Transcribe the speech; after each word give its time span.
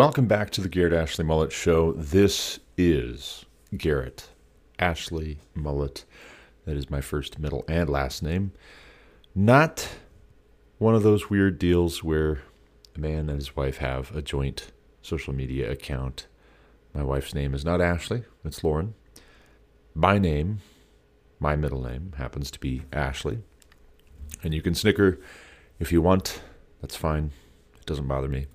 Welcome 0.00 0.28
back 0.28 0.48
to 0.52 0.62
the 0.62 0.70
Garrett 0.70 0.94
Ashley 0.94 1.26
Mullet 1.26 1.52
Show. 1.52 1.92
This 1.92 2.58
is 2.78 3.44
Garrett 3.76 4.30
Ashley 4.78 5.40
Mullet. 5.54 6.06
That 6.64 6.78
is 6.78 6.88
my 6.88 7.02
first, 7.02 7.38
middle, 7.38 7.66
and 7.68 7.86
last 7.86 8.22
name. 8.22 8.52
Not 9.34 9.90
one 10.78 10.94
of 10.94 11.02
those 11.02 11.28
weird 11.28 11.58
deals 11.58 12.02
where 12.02 12.40
a 12.96 12.98
man 12.98 13.28
and 13.28 13.38
his 13.38 13.54
wife 13.54 13.76
have 13.76 14.16
a 14.16 14.22
joint 14.22 14.72
social 15.02 15.34
media 15.34 15.70
account. 15.70 16.28
My 16.94 17.02
wife's 17.02 17.34
name 17.34 17.52
is 17.52 17.62
not 17.62 17.82
Ashley, 17.82 18.24
it's 18.42 18.64
Lauren. 18.64 18.94
My 19.94 20.16
name, 20.16 20.60
my 21.38 21.56
middle 21.56 21.82
name, 21.82 22.14
happens 22.16 22.50
to 22.52 22.58
be 22.58 22.84
Ashley. 22.90 23.40
And 24.42 24.54
you 24.54 24.62
can 24.62 24.74
snicker 24.74 25.20
if 25.78 25.92
you 25.92 26.00
want, 26.00 26.40
that's 26.80 26.96
fine. 26.96 27.32
It 27.78 27.84
doesn't 27.84 28.08
bother 28.08 28.28
me. 28.28 28.46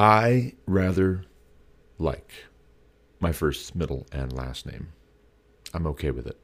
I 0.00 0.54
rather 0.64 1.26
like 1.98 2.32
my 3.20 3.32
first, 3.32 3.76
middle, 3.76 4.06
and 4.10 4.32
last 4.32 4.64
name. 4.64 4.94
I'm 5.74 5.86
okay 5.88 6.10
with 6.10 6.26
it. 6.26 6.38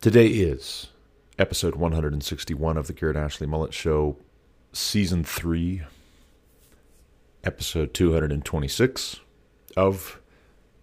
Today 0.00 0.26
is 0.26 0.88
episode 1.38 1.76
161 1.76 2.76
of 2.76 2.88
the 2.88 2.94
Garrett 2.94 3.16
Ashley 3.16 3.46
Mullet 3.46 3.72
Show, 3.72 4.16
season 4.72 5.22
3, 5.22 5.82
episode 7.44 7.94
226 7.94 9.20
of 9.76 10.20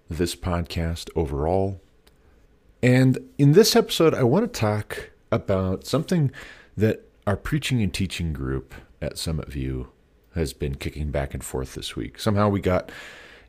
this 0.10 0.34
podcast 0.34 1.10
overall. 1.14 1.82
And 2.82 3.20
in 3.38 3.52
this 3.52 3.76
episode, 3.76 4.14
I 4.14 4.24
want 4.24 4.54
to 4.54 4.60
talk 4.60 5.10
about 5.30 5.86
something 5.86 6.32
that 6.78 7.04
our 7.28 7.36
preaching 7.36 7.82
and 7.82 7.94
teaching 7.94 8.32
group 8.32 8.74
at 9.02 9.18
Summit 9.18 9.50
View 9.50 9.90
has 10.38 10.54
been 10.54 10.76
kicking 10.76 11.12
back 11.12 11.34
and 11.34 11.44
forth 11.44 11.74
this 11.76 11.96
week. 11.96 12.20
Somehow 12.20 12.50
we 12.50 12.60
got 12.60 12.92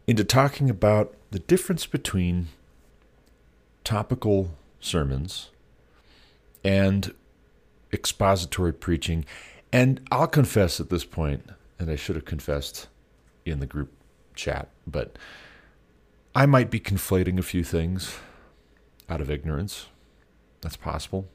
into 0.06 0.24
talking 0.24 0.70
about 0.70 1.14
the 1.30 1.38
difference 1.38 1.86
between 1.86 2.48
topical 3.84 4.50
sermons 4.80 5.50
and 6.64 7.14
expository 7.92 8.72
preaching. 8.72 9.24
And 9.72 10.00
I'll 10.10 10.26
confess 10.26 10.80
at 10.80 10.90
this 10.90 11.04
point, 11.04 11.46
and 11.78 11.90
I 11.90 11.96
should 11.96 12.16
have 12.16 12.24
confessed 12.24 12.88
in 13.44 13.60
the 13.60 13.66
group 13.66 13.92
chat, 14.34 14.68
but 14.86 15.16
I 16.34 16.46
might 16.46 16.70
be 16.70 16.80
conflating 16.80 17.38
a 17.38 17.42
few 17.42 17.64
things 17.64 18.18
out 19.08 19.20
of 19.20 19.30
ignorance. 19.30 19.86
That's 20.60 20.76
possible. 20.76 21.26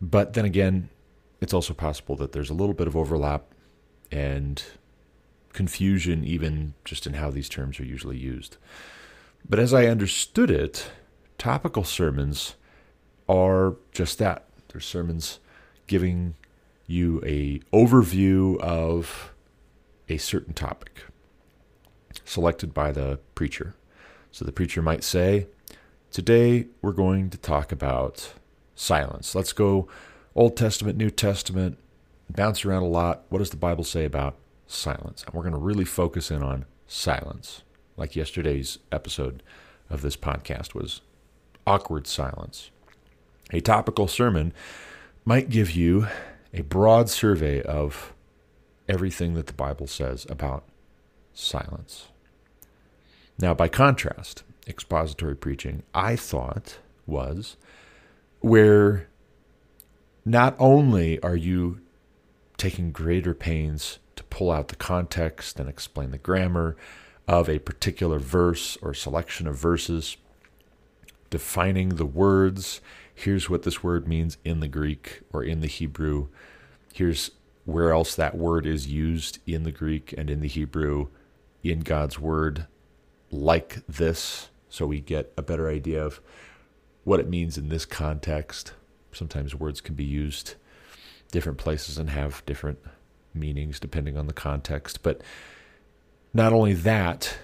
But 0.00 0.32
then 0.34 0.44
again, 0.44 0.88
it's 1.40 1.52
also 1.52 1.74
possible 1.74 2.16
that 2.16 2.32
there's 2.32 2.50
a 2.50 2.54
little 2.54 2.74
bit 2.74 2.86
of 2.86 2.96
overlap 2.96 3.51
and 4.12 4.62
confusion, 5.52 6.24
even 6.24 6.74
just 6.84 7.06
in 7.06 7.14
how 7.14 7.30
these 7.30 7.48
terms 7.48 7.80
are 7.80 7.84
usually 7.84 8.18
used. 8.18 8.56
But 9.48 9.58
as 9.58 9.74
I 9.74 9.86
understood 9.86 10.50
it, 10.50 10.90
topical 11.38 11.82
sermons 11.82 12.54
are 13.28 13.76
just 13.90 14.18
that. 14.18 14.44
They're 14.68 14.80
sermons 14.80 15.40
giving 15.86 16.34
you 16.86 17.22
a 17.24 17.60
overview 17.72 18.58
of 18.60 19.32
a 20.08 20.18
certain 20.18 20.54
topic 20.54 21.04
selected 22.24 22.72
by 22.72 22.92
the 22.92 23.18
preacher. 23.34 23.74
So 24.30 24.44
the 24.44 24.52
preacher 24.52 24.82
might 24.82 25.04
say, 25.04 25.46
Today 26.10 26.66
we're 26.82 26.92
going 26.92 27.30
to 27.30 27.38
talk 27.38 27.72
about 27.72 28.34
silence. 28.74 29.34
Let's 29.34 29.54
go 29.54 29.88
Old 30.34 30.56
Testament, 30.56 30.98
New 30.98 31.10
Testament, 31.10 31.78
bounce 32.34 32.64
around 32.64 32.82
a 32.82 32.88
lot. 32.88 33.24
What 33.28 33.38
does 33.38 33.50
the 33.50 33.56
Bible 33.56 33.84
say 33.84 34.04
about 34.04 34.36
silence? 34.66 35.22
And 35.24 35.34
we're 35.34 35.42
going 35.42 35.52
to 35.54 35.58
really 35.58 35.84
focus 35.84 36.30
in 36.30 36.42
on 36.42 36.64
silence, 36.86 37.62
like 37.96 38.16
yesterday's 38.16 38.78
episode 38.90 39.42
of 39.90 40.02
this 40.02 40.16
podcast 40.16 40.74
was 40.74 41.02
awkward 41.66 42.06
silence. 42.06 42.70
A 43.52 43.60
topical 43.60 44.08
sermon 44.08 44.52
might 45.24 45.50
give 45.50 45.72
you 45.72 46.06
a 46.54 46.62
broad 46.62 47.08
survey 47.08 47.62
of 47.62 48.12
everything 48.88 49.34
that 49.34 49.46
the 49.46 49.52
Bible 49.52 49.86
says 49.86 50.26
about 50.28 50.64
silence. 51.34 52.08
Now, 53.38 53.54
by 53.54 53.68
contrast, 53.68 54.42
expository 54.66 55.36
preaching, 55.36 55.82
I 55.94 56.16
thought, 56.16 56.78
was 57.06 57.56
where 58.40 59.08
not 60.24 60.54
only 60.58 61.20
are 61.20 61.36
you 61.36 61.80
taking 62.62 62.92
greater 62.92 63.34
pains 63.34 63.98
to 64.14 64.22
pull 64.22 64.48
out 64.48 64.68
the 64.68 64.76
context 64.76 65.58
and 65.58 65.68
explain 65.68 66.12
the 66.12 66.18
grammar 66.18 66.76
of 67.26 67.48
a 67.48 67.58
particular 67.58 68.20
verse 68.20 68.78
or 68.80 68.94
selection 68.94 69.48
of 69.48 69.56
verses, 69.56 70.16
defining 71.28 71.88
the 71.96 72.06
words. 72.06 72.80
Here's 73.12 73.50
what 73.50 73.64
this 73.64 73.82
word 73.82 74.06
means 74.06 74.38
in 74.44 74.60
the 74.60 74.68
Greek 74.68 75.22
or 75.32 75.42
in 75.42 75.60
the 75.60 75.66
Hebrew. 75.66 76.28
Here's 76.94 77.32
where 77.64 77.90
else 77.90 78.14
that 78.14 78.38
word 78.38 78.64
is 78.64 78.86
used 78.86 79.40
in 79.44 79.64
the 79.64 79.72
Greek 79.72 80.14
and 80.16 80.30
in 80.30 80.38
the 80.38 80.46
Hebrew 80.46 81.08
in 81.64 81.80
God's 81.80 82.20
word, 82.20 82.68
like 83.32 83.84
this, 83.88 84.50
so 84.68 84.86
we 84.86 85.00
get 85.00 85.32
a 85.36 85.42
better 85.42 85.68
idea 85.68 86.00
of 86.04 86.20
what 87.02 87.18
it 87.18 87.28
means 87.28 87.58
in 87.58 87.70
this 87.70 87.84
context. 87.84 88.72
Sometimes 89.10 89.52
words 89.52 89.80
can 89.80 89.96
be 89.96 90.04
used 90.04 90.54
different 91.32 91.58
places 91.58 91.98
and 91.98 92.10
have 92.10 92.46
different 92.46 92.78
meanings 93.34 93.80
depending 93.80 94.16
on 94.16 94.28
the 94.28 94.32
context. 94.32 95.02
But 95.02 95.20
not 96.32 96.52
only 96.52 96.74
that 96.74 97.38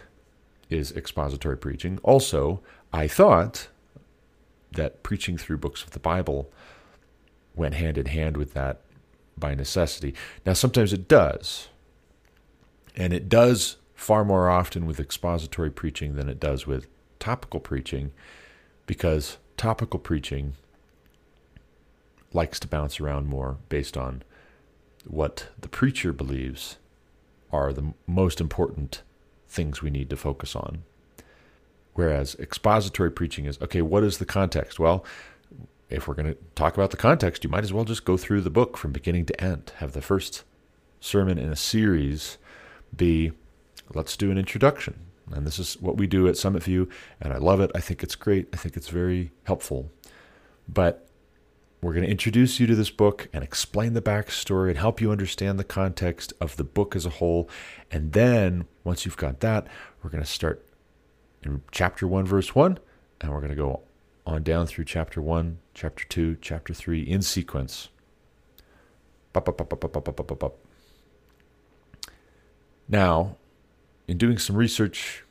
is 0.70 0.92
expository 0.92 1.56
preaching, 1.56 1.98
also, 2.04 2.60
I 2.92 3.08
thought 3.08 3.68
that 4.72 5.02
preaching 5.02 5.36
through 5.36 5.58
books 5.58 5.82
of 5.82 5.90
the 5.90 5.98
Bible 5.98 6.52
went 7.56 7.74
hand 7.74 7.98
in 7.98 8.06
hand 8.06 8.36
with 8.36 8.54
that 8.54 8.82
by 9.36 9.54
necessity. 9.54 10.14
Now, 10.44 10.52
sometimes 10.52 10.92
it 10.92 11.08
does, 11.08 11.68
and 12.94 13.12
it 13.12 13.28
does 13.28 13.76
far 13.94 14.24
more 14.24 14.48
often 14.48 14.86
with 14.86 15.00
expository 15.00 15.70
preaching 15.70 16.14
than 16.14 16.28
it 16.28 16.38
does 16.38 16.66
with 16.66 16.86
topical 17.18 17.60
preaching, 17.60 18.12
because 18.86 19.38
topical 19.56 19.98
preaching 19.98 20.54
likes 22.32 22.60
to 22.60 22.68
bounce 22.68 23.00
around 23.00 23.26
more 23.26 23.58
based 23.68 23.96
on 23.96 24.22
what 25.06 25.48
the 25.58 25.68
preacher 25.68 26.12
believes 26.12 26.76
are 27.50 27.72
the 27.72 27.94
most 28.06 28.40
important 28.40 29.02
things 29.48 29.82
we 29.82 29.90
need 29.90 30.10
to 30.10 30.16
focus 30.16 30.54
on. 30.54 30.82
Whereas 31.94 32.36
expository 32.38 33.10
preaching 33.10 33.46
is 33.46 33.60
okay, 33.60 33.82
what 33.82 34.04
is 34.04 34.18
the 34.18 34.24
context? 34.24 34.78
Well, 34.78 35.04
if 35.90 36.06
we're 36.06 36.14
going 36.14 36.32
to 36.32 36.38
talk 36.54 36.74
about 36.74 36.90
the 36.90 36.96
context, 36.96 37.42
you 37.44 37.50
might 37.50 37.64
as 37.64 37.72
well 37.72 37.84
just 37.84 38.04
go 38.04 38.16
through 38.16 38.42
the 38.42 38.50
book 38.50 38.76
from 38.76 38.92
beginning 38.92 39.24
to 39.26 39.40
end. 39.42 39.72
Have 39.76 39.92
the 39.92 40.02
first 40.02 40.44
sermon 41.00 41.38
in 41.38 41.50
a 41.50 41.56
series 41.56 42.36
be 42.94 43.32
let's 43.94 44.16
do 44.16 44.30
an 44.30 44.38
introduction. 44.38 45.00
And 45.32 45.46
this 45.46 45.58
is 45.58 45.80
what 45.80 45.96
we 45.96 46.06
do 46.06 46.28
at 46.28 46.36
Summit 46.36 46.62
View, 46.62 46.88
and 47.20 47.32
I 47.32 47.38
love 47.38 47.60
it. 47.60 47.70
I 47.74 47.80
think 47.80 48.02
it's 48.02 48.14
great. 48.14 48.48
I 48.52 48.56
think 48.56 48.76
it's 48.76 48.88
very 48.88 49.30
helpful. 49.44 49.90
But 50.68 51.07
we're 51.80 51.92
going 51.92 52.04
to 52.04 52.10
introduce 52.10 52.58
you 52.58 52.66
to 52.66 52.74
this 52.74 52.90
book 52.90 53.28
and 53.32 53.44
explain 53.44 53.92
the 53.92 54.02
backstory 54.02 54.70
and 54.70 54.78
help 54.78 55.00
you 55.00 55.12
understand 55.12 55.58
the 55.58 55.64
context 55.64 56.32
of 56.40 56.56
the 56.56 56.64
book 56.64 56.96
as 56.96 57.06
a 57.06 57.10
whole. 57.10 57.48
And 57.90 58.12
then, 58.12 58.66
once 58.82 59.04
you've 59.04 59.16
got 59.16 59.40
that, 59.40 59.68
we're 60.02 60.10
going 60.10 60.22
to 60.22 60.28
start 60.28 60.64
in 61.42 61.62
chapter 61.70 62.06
1, 62.06 62.26
verse 62.26 62.54
1, 62.54 62.78
and 63.20 63.30
we're 63.30 63.40
going 63.40 63.50
to 63.50 63.56
go 63.56 63.82
on 64.26 64.42
down 64.42 64.66
through 64.66 64.86
chapter 64.86 65.22
1, 65.22 65.58
chapter 65.72 66.04
2, 66.04 66.38
chapter 66.40 66.74
3 66.74 67.00
in 67.02 67.22
sequence. 67.22 67.90
Now, 72.88 73.36
in 74.08 74.18
doing 74.18 74.38
some 74.38 74.56
research 74.56 75.24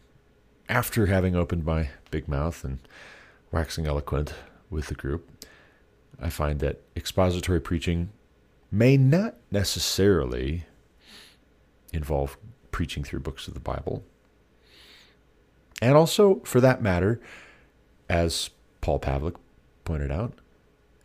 after 0.69 1.07
having 1.07 1.35
opened 1.35 1.65
my 1.65 1.89
big 2.09 2.27
mouth 2.29 2.63
and 2.63 2.79
waxing 3.51 3.85
eloquent 3.85 4.33
with 4.69 4.88
the 4.88 4.95
group, 4.95 5.36
I 6.19 6.29
find 6.29 6.59
that 6.59 6.81
expository 6.95 7.61
preaching 7.61 8.09
may 8.71 8.97
not 8.97 9.35
necessarily 9.51 10.65
involve 11.93 12.37
preaching 12.71 13.03
through 13.03 13.19
books 13.19 13.47
of 13.47 13.53
the 13.53 13.59
Bible. 13.59 14.03
And 15.81 15.95
also, 15.95 16.41
for 16.43 16.59
that 16.59 16.81
matter, 16.81 17.19
as 18.09 18.49
Paul 18.81 18.99
Pavlik 18.99 19.35
pointed 19.85 20.11
out, 20.11 20.33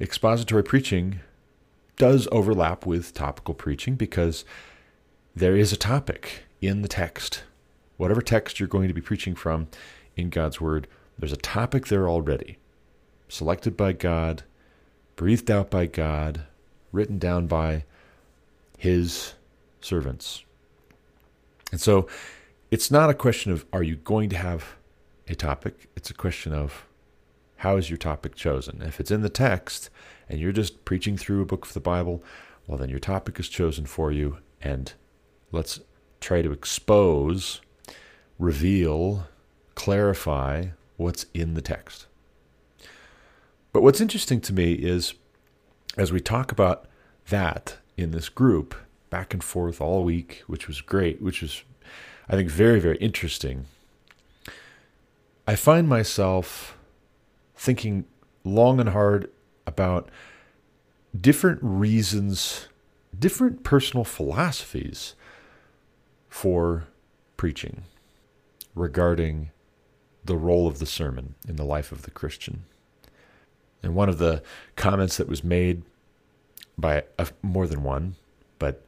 expository 0.00 0.64
preaching 0.64 1.20
does 1.97 2.26
overlap 2.32 2.87
with 2.87 3.15
topical 3.15 3.55
preaching 3.55 3.94
because 3.94 4.44
there 5.37 5.56
is 5.56 5.73
a 5.73 5.76
topic 5.76 6.44
in 6.61 6.82
the 6.82 6.88
text. 6.88 7.44
Whatever 7.97 8.23
text 8.23 8.58
you're 8.58 8.69
going 8.69 8.88
to 8.88 8.94
be 8.94 9.00
preaching 9.00 9.35
from 9.35 9.69
in 10.17 10.31
God's 10.31 10.61
Word, 10.61 10.88
there's 11.19 11.32
a 11.32 11.37
topic 11.37 11.87
there 11.87 12.08
already, 12.08 12.58
selected 13.29 13.76
by 13.76 13.93
God, 13.93 14.43
breathed 15.17 15.50
out 15.50 15.70
by 15.70 15.87
God, 15.87 16.43
written 16.91 17.19
down 17.19 17.47
by 17.47 17.85
His 18.79 19.35
servants. 19.81 20.44
And 21.70 21.81
so 21.81 22.06
it's 22.70 22.91
not 22.91 23.11
a 23.11 23.14
question 23.14 23.53
of 23.53 23.64
are 23.73 23.82
you 23.82 23.97
going 23.97 24.29
to 24.31 24.37
have 24.37 24.76
a 25.29 25.35
topic, 25.35 25.88
it's 25.97 26.11
a 26.11 26.14
question 26.14 26.53
of 26.53 26.87
how 27.56 27.76
is 27.76 27.88
your 27.88 27.97
topic 27.97 28.35
chosen? 28.35 28.82
If 28.82 28.99
it's 28.99 29.11
in 29.11 29.23
the 29.23 29.29
text 29.29 29.88
and 30.29 30.41
you're 30.41 30.53
just 30.53 30.85
preaching 30.85 31.17
through 31.17 31.43
a 31.43 31.47
book 31.47 31.67
of 31.67 31.75
the 31.75 31.81
Bible, 31.81 32.23
well, 32.67 32.79
then 32.79 32.88
your 32.88 32.99
topic 32.99 33.38
is 33.38 33.49
chosen 33.49 33.87
for 33.87 34.12
you, 34.12 34.38
and 34.61 34.93
let's 35.50 35.81
try 36.20 36.43
to 36.43 36.53
expose, 36.53 37.61
reveal, 38.38 39.26
clarify 39.75 40.67
what's 40.97 41.26
in 41.35 41.55
the 41.55 41.62
text. 41.62 42.06
But 43.73 43.83
what's 43.83 44.01
interesting 44.01 44.41
to 44.43 44.53
me 44.53 44.75
is 44.75 45.15
as 45.97 46.13
we 46.13 46.21
talk 46.21 46.53
about 46.53 46.87
that 47.29 47.79
in 47.97 48.11
this 48.11 48.29
group, 48.29 48.75
back 49.11 49.35
and 49.35 49.45
forth 49.45 49.81
all 49.81 50.05
week, 50.05 50.43
which 50.47 50.67
was 50.67 50.81
great, 50.81 51.21
which 51.21 51.43
was, 51.43 51.63
I 52.29 52.37
think, 52.37 52.51
very, 52.51 52.81
very 52.81 52.97
interesting. 52.99 53.67
I 55.47 55.57
find 55.57 55.89
myself 55.89 56.77
thinking 57.55 58.07
long 58.45 58.81
and 58.81 58.91
hard 58.91 59.31
about 59.67 60.09
different 61.19 61.61
reasons, 61.63 62.69
different 63.19 63.63
personal 63.65 64.05
philosophies 64.05 65.15
for 66.29 66.85
preaching 67.37 67.83
regarding 68.75 69.51
the 70.25 70.37
role 70.37 70.67
of 70.67 70.79
the 70.79 70.87
sermon 70.87 71.35
in 71.47 71.57
the 71.57 71.65
life 71.65 71.93
of 71.93 72.03
the 72.03 72.11
Christian. 72.11 72.65
And 73.82 73.94
one 73.94 74.08
of 74.08 74.19
the 74.19 74.43
comments 74.76 75.17
that 75.17 75.29
was 75.29 75.43
made 75.43 75.82
by 76.79 77.05
a, 77.19 77.29
more 77.43 77.67
than 77.67 77.82
one, 77.82 78.17
but 78.58 78.84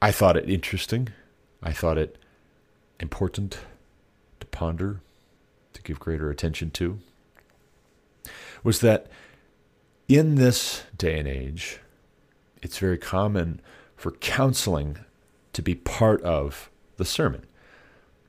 I 0.00 0.10
thought 0.12 0.36
it 0.36 0.48
interesting. 0.48 1.08
I 1.62 1.72
thought 1.72 1.98
it 1.98 2.16
important 2.98 3.58
to 4.40 4.46
ponder 4.46 5.00
to 5.74 5.82
give 5.82 6.00
greater 6.00 6.30
attention 6.30 6.70
to 6.72 6.98
was 8.64 8.80
that 8.80 9.06
in 10.08 10.36
this 10.36 10.82
day 10.96 11.18
and 11.18 11.28
age, 11.28 11.80
it's 12.62 12.78
very 12.78 12.98
common 12.98 13.60
for 13.96 14.12
counseling 14.12 14.98
to 15.52 15.62
be 15.62 15.74
part 15.74 16.20
of 16.22 16.70
the 16.96 17.04
sermon. 17.04 17.44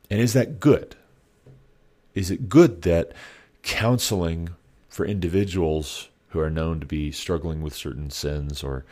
And 0.09 0.19
is 0.19 0.33
that 0.33 0.59
good? 0.59 0.95
Is 2.13 2.31
it 2.31 2.49
good 2.49 2.83
that 2.83 3.13
counseling 3.67 4.49
for 4.87 5.05
individuals 5.05 6.07
who 6.29 6.39
are 6.39 6.49
known 6.49 6.79
to 6.79 6.85
be 6.85 7.11
struggling 7.11 7.61
with 7.61 7.75
certain 7.75 8.09
sins 8.09 8.63
or 8.63 8.85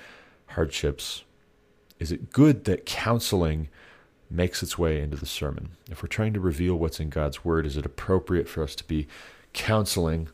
hardships, 0.47 1.23
is 1.97 2.11
it 2.11 2.29
good 2.29 2.65
that 2.65 2.85
counseling 2.85 3.69
makes 4.29 4.61
its 4.61 4.77
way 4.77 4.99
into 4.99 5.15
the 5.15 5.25
sermon. 5.25 5.69
If 5.89 6.03
we're 6.03 6.07
trying 6.07 6.33
to 6.33 6.41
reveal 6.41 6.75
what's 6.75 6.99
in 6.99 7.09
God's 7.09 7.45
Word, 7.45 7.65
is 7.65 7.77
it 7.77 7.85
appropriate 7.85 8.49
for 8.49 8.63
us 8.63 8.75
to 8.75 8.83
be 8.83 9.07
counseling 9.53 10.27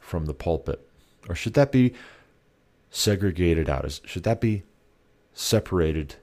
from 0.00 0.26
the 0.26 0.34
pulpit? 0.34 0.84
Or 1.28 1.36
should 1.36 1.54
that 1.54 1.70
be 1.70 1.94
segregated 2.90 3.70
out? 3.70 4.00
Should 4.04 4.24
that 4.24 4.40
be 4.40 4.64
separated, 5.34 6.16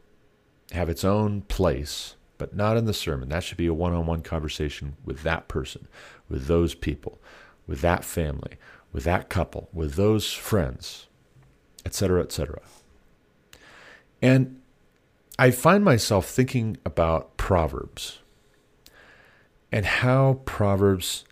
have 0.72 0.90
its 0.90 1.06
own 1.06 1.44
place, 1.44 2.16
but 2.38 2.54
not 2.54 2.76
in 2.76 2.84
the 2.84 2.94
sermon? 2.94 3.30
That 3.30 3.44
should 3.44 3.58
be 3.58 3.68
a 3.68 3.74
one 3.74 3.94
on 3.94 4.06
one 4.06 4.24
conversation 4.24 4.98
with 5.06 5.24
that 5.24 5.48
person, 5.48 5.88
with 6.28 6.48
those 6.48 6.76
people, 6.76 7.18
with 7.68 7.82
that 7.82 8.04
family, 8.04 8.58
with 8.92 9.04
that 9.04 9.30
couple, 9.30 9.70
with 9.74 9.96
those 9.96 10.34
friends, 10.34 11.08
etc., 11.86 12.22
etc. 12.22 12.62
And 14.22 14.62
I 15.40 15.52
find 15.52 15.84
myself 15.84 16.28
thinking 16.28 16.78
about 16.86 17.38
Proverbs 17.38 18.20
and 19.72 19.86
how 19.86 20.42
Proverbs 20.46 21.26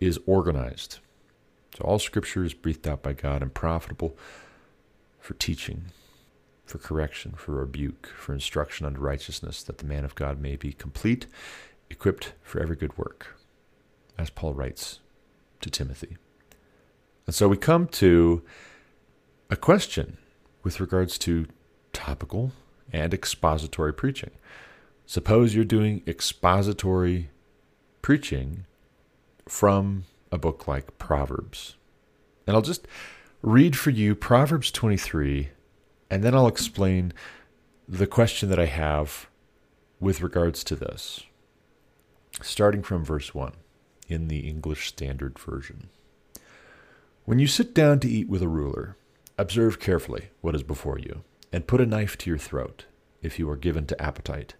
is 0.00 0.18
organized. 0.26 0.98
So, 1.76 1.84
all 1.84 1.98
scripture 1.98 2.44
is 2.44 2.54
breathed 2.54 2.88
out 2.88 3.02
by 3.02 3.12
God 3.12 3.42
and 3.42 3.54
profitable 3.54 4.16
for 5.20 5.34
teaching, 5.34 5.86
for 6.64 6.78
correction, 6.78 7.32
for 7.36 7.52
rebuke, 7.52 8.08
for 8.16 8.32
instruction 8.32 8.84
unto 8.84 9.00
righteousness, 9.00 9.62
that 9.62 9.78
the 9.78 9.86
man 9.86 10.04
of 10.04 10.14
God 10.14 10.40
may 10.40 10.56
be 10.56 10.72
complete, 10.72 11.26
equipped 11.88 12.32
for 12.42 12.60
every 12.60 12.76
good 12.76 12.98
work, 12.98 13.38
as 14.18 14.28
Paul 14.28 14.54
writes 14.54 14.98
to 15.62 15.70
Timothy. 15.70 16.16
And 17.26 17.34
so 17.34 17.48
we 17.48 17.56
come 17.56 17.86
to 17.88 18.42
a 19.50 19.56
question 19.56 20.18
with 20.62 20.80
regards 20.80 21.18
to 21.18 21.46
topical 21.92 22.52
and 22.92 23.14
expository 23.14 23.92
preaching. 23.92 24.30
Suppose 25.06 25.54
you're 25.54 25.64
doing 25.64 26.02
expository 26.06 27.30
preaching 28.00 28.64
from 29.48 30.04
a 30.30 30.38
book 30.38 30.66
like 30.66 30.98
Proverbs. 30.98 31.76
And 32.46 32.56
I'll 32.56 32.62
just 32.62 32.86
read 33.42 33.76
for 33.76 33.90
you 33.90 34.14
Proverbs 34.14 34.70
23, 34.70 35.50
and 36.10 36.22
then 36.22 36.34
I'll 36.34 36.46
explain 36.46 37.12
the 37.88 38.06
question 38.06 38.48
that 38.48 38.58
I 38.58 38.66
have 38.66 39.28
with 40.00 40.22
regards 40.22 40.64
to 40.64 40.76
this. 40.76 41.22
Starting 42.40 42.82
from 42.82 43.04
verse 43.04 43.34
1 43.34 43.52
in 44.12 44.28
the 44.28 44.48
English 44.48 44.88
Standard 44.88 45.38
Version. 45.38 45.88
When 47.24 47.38
you 47.38 47.46
sit 47.46 47.74
down 47.74 48.00
to 48.00 48.08
eat 48.08 48.28
with 48.28 48.42
a 48.42 48.48
ruler, 48.48 48.96
observe 49.38 49.80
carefully 49.80 50.28
what 50.40 50.54
is 50.54 50.62
before 50.62 50.98
you 50.98 51.22
and 51.52 51.66
put 51.66 51.80
a 51.80 51.86
knife 51.86 52.18
to 52.18 52.30
your 52.30 52.38
throat 52.38 52.84
if 53.22 53.38
you 53.38 53.48
are 53.48 53.56
given 53.56 53.86
to 53.86 54.02
appetite. 54.02 54.54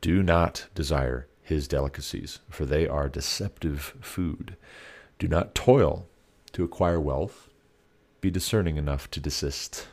Do 0.00 0.22
not 0.22 0.66
desire 0.74 1.26
his 1.42 1.68
delicacies, 1.68 2.40
for 2.48 2.64
they 2.64 2.86
are 2.86 3.08
deceptive 3.08 3.94
food. 4.00 4.56
Do 5.18 5.28
not 5.28 5.54
toil 5.54 6.06
to 6.52 6.64
acquire 6.64 7.00
wealth. 7.00 7.48
Be 8.20 8.30
discerning 8.30 8.76
enough 8.76 9.10
to 9.12 9.20
desist. 9.20 9.88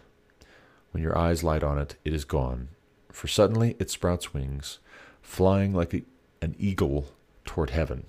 When 0.92 1.02
your 1.02 1.18
eyes 1.18 1.44
light 1.44 1.64
on 1.64 1.78
it, 1.78 1.96
it 2.04 2.14
is 2.14 2.26
gone, 2.26 2.70
for 3.10 3.28
suddenly 3.28 3.76
it 3.80 3.90
sprouts 3.90 4.34
wings, 4.34 4.80
flying 5.22 5.74
like 5.74 5.94
a, 5.94 6.04
an 6.42 6.56
eagle 6.60 7.08
toward 7.46 7.70
heaven. 7.70 8.06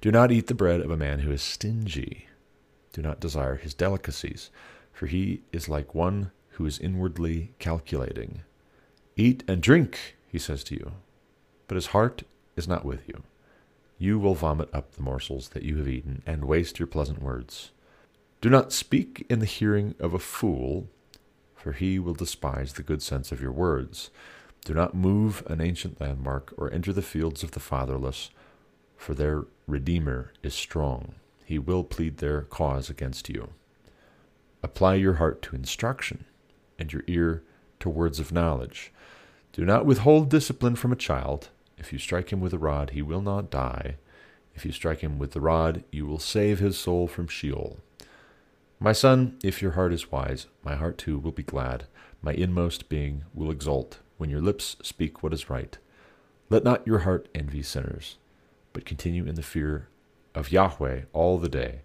Do 0.00 0.10
not 0.10 0.30
eat 0.32 0.46
the 0.46 0.54
bread 0.54 0.80
of 0.80 0.90
a 0.90 0.96
man 0.96 1.20
who 1.20 1.30
is 1.30 1.42
stingy. 1.42 2.26
Do 2.92 3.02
not 3.02 3.20
desire 3.20 3.56
his 3.56 3.74
delicacies, 3.74 4.50
for 4.92 5.06
he 5.06 5.42
is 5.52 5.68
like 5.68 5.94
one 5.94 6.30
who 6.50 6.66
is 6.66 6.78
inwardly 6.78 7.52
calculating. 7.58 8.42
Eat 9.16 9.42
and 9.48 9.62
drink, 9.62 10.16
he 10.28 10.38
says 10.38 10.64
to 10.64 10.74
you, 10.74 10.92
but 11.68 11.76
his 11.76 11.88
heart 11.88 12.22
is 12.56 12.68
not 12.68 12.84
with 12.84 13.08
you. 13.08 13.22
You 13.98 14.18
will 14.18 14.34
vomit 14.34 14.68
up 14.74 14.92
the 14.92 15.02
morsels 15.02 15.50
that 15.50 15.62
you 15.62 15.76
have 15.78 15.88
eaten 15.88 16.22
and 16.26 16.44
waste 16.44 16.78
your 16.78 16.88
pleasant 16.88 17.22
words. 17.22 17.70
Do 18.40 18.50
not 18.50 18.72
speak 18.72 19.24
in 19.28 19.38
the 19.38 19.46
hearing 19.46 19.94
of 20.00 20.12
a 20.12 20.18
fool, 20.18 20.88
for 21.54 21.72
he 21.72 21.98
will 21.98 22.14
despise 22.14 22.72
the 22.72 22.82
good 22.82 23.00
sense 23.00 23.30
of 23.30 23.40
your 23.40 23.52
words. 23.52 24.10
Do 24.64 24.74
not 24.74 24.94
move 24.94 25.44
an 25.46 25.60
ancient 25.60 26.00
landmark 26.00 26.52
or 26.56 26.72
enter 26.72 26.92
the 26.92 27.02
fields 27.02 27.42
of 27.42 27.52
the 27.52 27.60
fatherless, 27.60 28.30
for 28.96 29.14
their 29.14 29.44
Redeemer 29.66 30.32
is 30.42 30.54
strong. 30.54 31.14
He 31.44 31.58
will 31.58 31.84
plead 31.84 32.18
their 32.18 32.42
cause 32.42 32.90
against 32.90 33.28
you. 33.28 33.50
Apply 34.62 34.94
your 34.94 35.14
heart 35.14 35.42
to 35.42 35.56
instruction 35.56 36.24
and 36.78 36.92
your 36.92 37.04
ear 37.06 37.42
to 37.80 37.88
words 37.88 38.20
of 38.20 38.32
knowledge. 38.32 38.92
Do 39.52 39.64
not 39.64 39.86
withhold 39.86 40.30
discipline 40.30 40.76
from 40.76 40.92
a 40.92 40.96
child. 40.96 41.50
If 41.78 41.92
you 41.92 41.98
strike 41.98 42.32
him 42.32 42.40
with 42.40 42.52
a 42.52 42.58
rod, 42.58 42.90
he 42.90 43.02
will 43.02 43.22
not 43.22 43.50
die. 43.50 43.96
If 44.54 44.64
you 44.64 44.72
strike 44.72 45.00
him 45.00 45.18
with 45.18 45.32
the 45.32 45.40
rod, 45.40 45.84
you 45.90 46.06
will 46.06 46.18
save 46.18 46.58
his 46.58 46.78
soul 46.78 47.06
from 47.06 47.26
Sheol. 47.26 47.78
My 48.78 48.92
son, 48.92 49.38
if 49.42 49.62
your 49.62 49.72
heart 49.72 49.92
is 49.92 50.10
wise, 50.10 50.46
my 50.64 50.74
heart 50.74 50.98
too 50.98 51.18
will 51.18 51.32
be 51.32 51.42
glad. 51.42 51.84
My 52.20 52.32
inmost 52.32 52.88
being 52.88 53.24
will 53.34 53.50
exult 53.50 53.98
when 54.16 54.30
your 54.30 54.40
lips 54.40 54.76
speak 54.82 55.22
what 55.22 55.32
is 55.32 55.50
right. 55.50 55.76
Let 56.50 56.64
not 56.64 56.86
your 56.86 57.00
heart 57.00 57.28
envy 57.34 57.62
sinners, 57.62 58.16
but 58.72 58.84
continue 58.84 59.26
in 59.26 59.34
the 59.34 59.42
fear 59.42 59.88
of 60.34 60.52
Yahweh 60.52 61.02
all 61.12 61.38
the 61.38 61.48
day. 61.48 61.82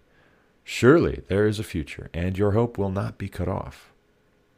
Surely 0.64 1.22
there 1.28 1.46
is 1.46 1.58
a 1.58 1.64
future, 1.64 2.10
and 2.12 2.36
your 2.36 2.52
hope 2.52 2.76
will 2.76 2.90
not 2.90 3.18
be 3.18 3.28
cut 3.28 3.48
off. 3.48 3.90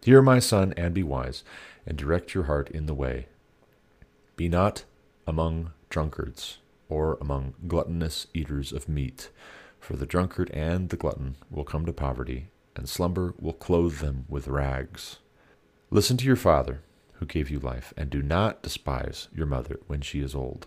Hear, 0.03 0.23
my 0.23 0.39
son, 0.39 0.75
and 0.77 0.95
be 0.95 1.03
wise, 1.03 1.45
and 1.87 1.97
direct 1.97 2.35
your 2.35 2.45
heart 2.45 2.71
in 2.71 2.87
the 2.87 2.95
way. 2.95 3.27
Be 4.37 4.49
not 4.49 4.85
among 5.27 5.73
drunkards, 5.89 6.59
or 6.89 7.19
among 7.21 7.55
gluttonous 7.69 8.27
eaters 8.35 8.73
of 8.73 8.89
meat, 8.89 9.31
for 9.79 9.97
the 9.97 10.07
drunkard 10.07 10.51
and 10.51 10.89
the 10.89 10.97
glutton 10.97 11.37
will 11.51 11.65
come 11.65 11.87
to 11.87 11.93
poverty, 11.93 12.49
and 12.75 12.89
slumber 12.89 13.35
will 13.39 13.53
clothe 13.53 13.99
them 13.99 14.25
with 14.29 14.49
rags. 14.49 15.19
Listen 15.91 16.17
to 16.17 16.27
your 16.27 16.37
father, 16.37 16.81
who 17.15 17.27
gave 17.27 17.51
you 17.51 17.61
life, 17.61 17.93
and 17.97 18.11
do 18.11 18.23
not 18.23 18.63
despise 18.63 19.29
your 19.35 19.47
mother 19.47 19.79
when 19.87 20.01
she 20.01 20.21
is 20.21 20.35
old. 20.35 20.67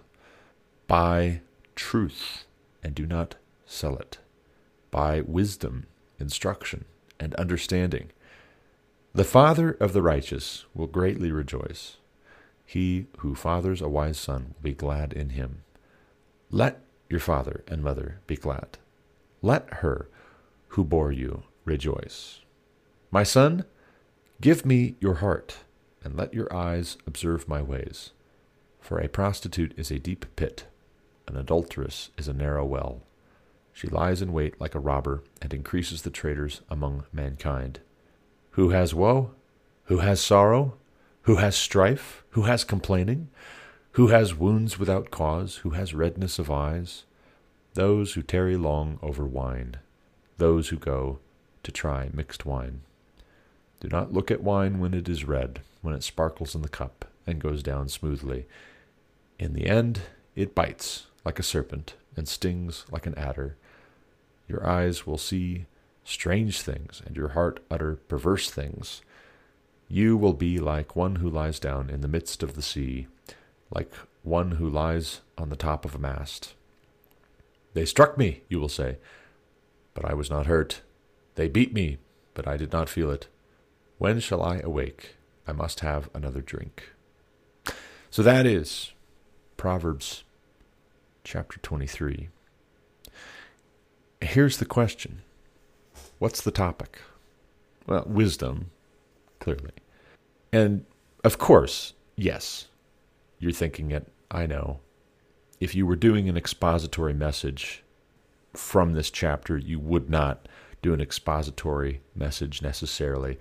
Buy 0.88 1.42
truth, 1.76 2.46
and 2.84 2.96
do 2.96 3.06
not 3.06 3.36
sell 3.66 3.98
it. 3.98 4.20
Buy 4.92 5.22
wisdom, 5.22 5.86
instruction, 6.20 6.86
and 7.20 7.34
understanding. 7.36 8.12
The 9.14 9.24
father 9.24 9.72
of 9.72 9.94
the 9.94 10.02
righteous 10.02 10.66
will 10.74 10.88
greatly 10.88 11.32
rejoice. 11.32 11.98
He 12.66 13.08
who 13.20 13.36
fathers 13.36 13.82
a 13.82 13.90
wise 13.90 14.18
son 14.18 14.54
will 14.56 14.64
be 14.64 14.74
glad 14.74 15.14
in 15.14 15.30
him. 15.30 15.64
Let 16.50 16.82
your 17.10 17.20
father 17.20 17.64
and 17.68 17.84
mother 17.84 18.20
be 18.26 18.36
glad. 18.36 18.78
Let 19.42 19.72
her 19.76 20.08
who 20.70 20.84
bore 20.84 21.12
you 21.12 21.44
rejoice. 21.66 22.40
My 23.12 23.24
son, 23.24 23.66
give 24.42 24.66
me 24.66 24.96
your 25.00 25.16
heart, 25.16 25.58
and 26.04 26.18
let 26.18 26.34
your 26.34 26.52
eyes 26.54 26.98
observe 27.06 27.48
my 27.48 27.62
ways. 27.62 28.12
For 28.80 29.00
a 29.00 29.08
prostitute 29.08 29.74
is 29.78 29.92
a 29.92 30.00
deep 30.00 30.26
pit, 30.36 30.66
an 31.28 31.38
adulteress 31.38 32.10
is 32.18 32.28
a 32.28 32.34
narrow 32.34 32.66
well. 32.66 33.02
She 33.74 33.88
lies 33.88 34.22
in 34.22 34.34
wait 34.34 34.60
like 34.62 34.76
a 34.76 34.80
robber, 34.80 35.24
and 35.42 35.54
increases 35.54 36.04
the 36.04 36.10
traitors 36.10 36.62
among 36.70 37.06
mankind. 37.12 37.80
Who 38.52 38.70
has 38.70 38.94
woe? 38.94 39.32
Who 39.86 39.98
has 39.98 40.22
sorrow? 40.22 40.76
Who 41.24 41.38
has 41.38 41.56
strife? 41.56 42.24
Who 42.32 42.44
has 42.44 42.64
complaining? 42.64 43.30
Who 43.94 44.08
has 44.08 44.36
wounds 44.36 44.78
without 44.78 45.12
cause? 45.12 45.58
Who 45.58 45.72
has 45.72 45.94
redness 45.94 46.38
of 46.40 46.52
eyes? 46.52 47.04
Those 47.74 48.14
who 48.14 48.22
tarry 48.22 48.58
long 48.58 49.00
over 49.02 49.26
wine, 49.26 49.78
those 50.38 50.70
who 50.70 50.78
go 50.78 51.20
to 51.64 51.72
try 51.72 52.10
mixed 52.14 52.46
wine. 52.46 52.82
Do 53.80 53.88
not 53.88 54.14
look 54.14 54.30
at 54.30 54.44
wine 54.44 54.80
when 54.80 54.94
it 54.94 55.10
is 55.10 55.26
red, 55.26 55.62
when 55.82 55.96
it 55.96 56.04
sparkles 56.04 56.54
in 56.54 56.62
the 56.62 56.70
cup 56.70 57.06
and 57.26 57.42
goes 57.42 57.64
down 57.64 57.90
smoothly. 57.90 58.46
In 59.40 59.54
the 59.54 59.68
end, 59.68 60.02
it 60.36 60.54
bites 60.54 61.08
like 61.26 61.40
a 61.40 61.44
serpent 61.44 61.96
and 62.16 62.28
stings 62.28 62.86
like 62.92 63.06
an 63.06 63.16
adder. 63.16 63.56
Your 64.48 64.66
eyes 64.66 65.08
will 65.08 65.18
see 65.18 65.66
strange 66.04 66.62
things, 66.62 67.02
and 67.06 67.16
your 67.16 67.30
heart 67.30 67.62
utter 67.72 67.96
perverse 68.08 68.52
things. 68.52 69.02
You 69.88 70.18
will 70.18 70.34
be 70.34 70.60
like 70.60 70.96
one 70.96 71.18
who 71.18 71.30
lies 71.30 71.60
down 71.60 71.90
in 71.90 72.02
the 72.02 72.08
midst 72.08 72.44
of 72.44 72.56
the 72.56 72.62
sea, 72.62 73.08
like 73.74 73.92
one 74.22 74.52
who 74.52 74.70
lies 74.70 75.22
on 75.38 75.50
the 75.50 75.56
top 75.56 75.86
of 75.86 75.96
a 75.96 76.00
mast. 76.00 76.56
They 77.74 77.86
struck 77.86 78.18
me, 78.18 78.42
you 78.50 78.60
will 78.60 78.70
say, 78.70 78.98
but 79.94 80.06
I 80.06 80.14
was 80.14 80.30
not 80.30 80.46
hurt. 80.46 80.82
They 81.36 81.48
beat 81.48 81.74
me, 81.74 81.98
but 82.34 82.48
I 82.48 82.58
did 82.58 82.72
not 82.72 82.90
feel 82.90 83.10
it. 83.12 83.28
When 83.98 84.20
shall 84.20 84.44
I 84.44 84.60
awake? 84.60 85.16
I 85.48 85.52
must 85.52 85.80
have 85.82 86.10
another 86.14 86.42
drink. 86.42 86.92
So 88.10 88.22
that 88.24 88.46
is 88.46 88.92
Proverbs 89.58 90.24
chapter 91.24 91.60
23. 91.60 92.30
Here's 94.22 94.58
the 94.58 94.66
question 94.66 95.22
What's 96.20 96.42
the 96.42 96.52
topic? 96.52 97.00
Well, 97.88 98.06
wisdom, 98.08 98.72
clearly. 99.40 99.72
And 100.52 100.86
of 101.24 101.38
course, 101.38 101.94
yes, 102.16 102.68
you're 103.40 103.52
thinking 103.52 103.92
it, 103.92 104.12
I 104.32 104.46
know. 104.46 104.80
If 105.60 105.76
you 105.76 105.86
were 105.86 105.96
doing 105.96 106.30
an 106.30 106.38
expository 106.38 107.14
message 107.14 107.84
from 108.54 108.94
this 108.94 109.10
chapter, 109.10 109.58
you 109.58 109.80
would 109.80 110.10
not 110.10 110.48
do 110.82 110.94
an 110.94 111.02
expository 111.02 112.02
message 112.16 112.62
necessarily 112.62 113.38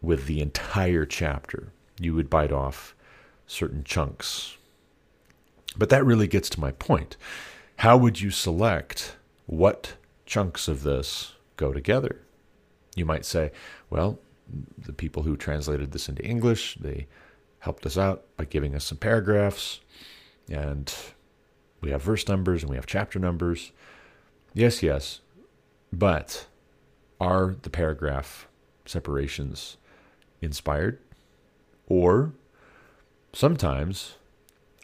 with 0.00 0.26
the 0.26 0.40
entire 0.40 1.06
chapter. 1.06 1.72
You 2.00 2.14
would 2.14 2.28
bite 2.28 2.52
off 2.52 2.94
certain 3.46 3.84
chunks. 3.84 4.56
But 5.76 5.88
that 5.88 6.04
really 6.04 6.26
gets 6.26 6.50
to 6.50 6.60
my 6.60 6.72
point. 6.72 7.16
How 7.76 7.96
would 7.96 8.20
you 8.20 8.30
select 8.30 9.16
what 9.46 9.94
chunks 10.26 10.68
of 10.68 10.82
this 10.82 11.32
go 11.56 11.72
together? 11.72 12.20
You 12.94 13.06
might 13.06 13.24
say, 13.24 13.52
well, 13.90 14.18
the 14.78 14.92
people 14.92 15.22
who 15.22 15.36
translated 15.36 15.92
this 15.92 16.08
into 16.08 16.24
English, 16.24 16.76
they 16.76 17.06
helped 17.60 17.86
us 17.86 17.96
out 17.96 18.24
by 18.36 18.44
giving 18.44 18.74
us 18.74 18.84
some 18.84 18.98
paragraphs, 18.98 19.80
and 20.50 20.92
we 21.80 21.90
have 21.90 22.02
verse 22.02 22.28
numbers 22.28 22.62
and 22.62 22.70
we 22.70 22.76
have 22.76 22.86
chapter 22.86 23.18
numbers. 23.18 23.72
Yes, 24.52 24.82
yes, 24.82 25.20
but 25.92 26.46
are 27.20 27.56
the 27.62 27.70
paragraph 27.70 28.48
separations 28.84 29.76
inspired? 30.40 30.98
Or 31.86 32.32
sometimes 33.32 34.16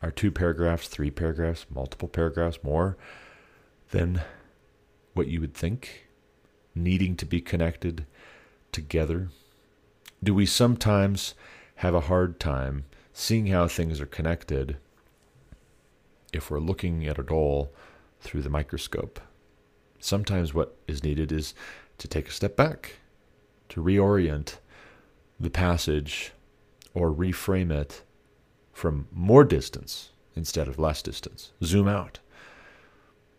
are 0.02 0.10
two 0.10 0.30
paragraphs, 0.30 0.88
three 0.88 1.10
paragraphs, 1.10 1.66
multiple 1.70 2.08
paragraphs 2.08 2.58
more 2.62 2.96
than 3.90 4.22
what 5.14 5.26
you 5.26 5.40
would 5.40 5.54
think, 5.54 6.06
needing 6.74 7.16
to 7.16 7.26
be 7.26 7.40
connected 7.40 8.06
together? 8.70 9.28
Do 10.22 10.34
we 10.34 10.46
sometimes 10.46 11.34
have 11.76 11.94
a 11.94 12.02
hard 12.02 12.38
time 12.38 12.84
seeing 13.12 13.48
how 13.48 13.66
things 13.66 14.00
are 14.00 14.06
connected 14.06 14.76
if 16.32 16.50
we're 16.50 16.60
looking 16.60 17.06
at 17.06 17.18
it 17.18 17.30
all 17.30 17.72
through 18.20 18.42
the 18.42 18.50
microscope? 18.50 19.20
Sometimes 19.98 20.54
what 20.54 20.76
is 20.86 21.02
needed 21.02 21.32
is 21.32 21.54
to 21.98 22.06
take 22.06 22.28
a 22.28 22.32
step 22.32 22.54
back, 22.54 22.96
to 23.70 23.82
reorient 23.82 24.58
the 25.40 25.50
passage 25.50 26.32
or 26.94 27.12
reframe 27.12 27.72
it 27.72 28.02
from 28.78 29.08
more 29.10 29.42
distance 29.42 30.10
instead 30.36 30.68
of 30.68 30.78
less 30.78 31.02
distance. 31.02 31.50
Zoom 31.64 31.88
out. 31.88 32.20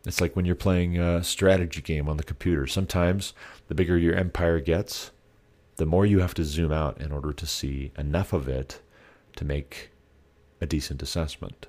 It's 0.06 0.20
like 0.20 0.36
when 0.36 0.44
you're 0.44 0.54
playing 0.54 1.00
a 1.00 1.24
strategy 1.24 1.82
game 1.82 2.10
on 2.10 2.18
the 2.18 2.26
computer. 2.26 2.68
Sometimes 2.68 3.34
the 3.70 3.74
bigger 3.74 3.98
your 3.98 4.16
empire 4.16 4.60
gets, 4.60 5.12
the 5.78 5.86
more 5.86 6.06
you 6.06 6.20
have 6.20 6.34
to 6.34 6.44
zoom 6.44 6.74
out 6.74 7.00
in 7.00 7.14
order 7.14 7.32
to 7.32 7.46
see 7.46 7.94
enough 7.98 8.34
of 8.34 8.50
it 8.50 8.82
to 9.38 9.46
make 9.46 9.92
a 10.60 10.66
decent 10.66 11.02
assessment. 11.02 11.68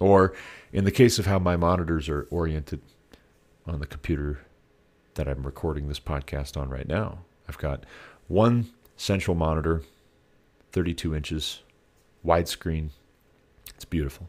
Or 0.00 0.34
in 0.72 0.84
the 0.84 0.90
case 0.90 1.20
of 1.20 1.26
how 1.26 1.38
my 1.38 1.56
monitors 1.56 2.08
are 2.08 2.26
oriented 2.28 2.80
on 3.66 3.78
the 3.78 3.86
computer 3.86 4.40
that 5.14 5.28
I'm 5.28 5.44
recording 5.44 5.86
this 5.86 6.00
podcast 6.00 6.60
on 6.60 6.68
right 6.68 6.88
now, 6.88 7.20
I've 7.48 7.58
got 7.58 7.86
one 8.26 8.70
central 8.96 9.36
monitor, 9.36 9.82
32 10.72 11.14
inches, 11.14 11.60
widescreen. 12.24 12.90
It's 13.74 13.84
beautiful. 13.84 14.28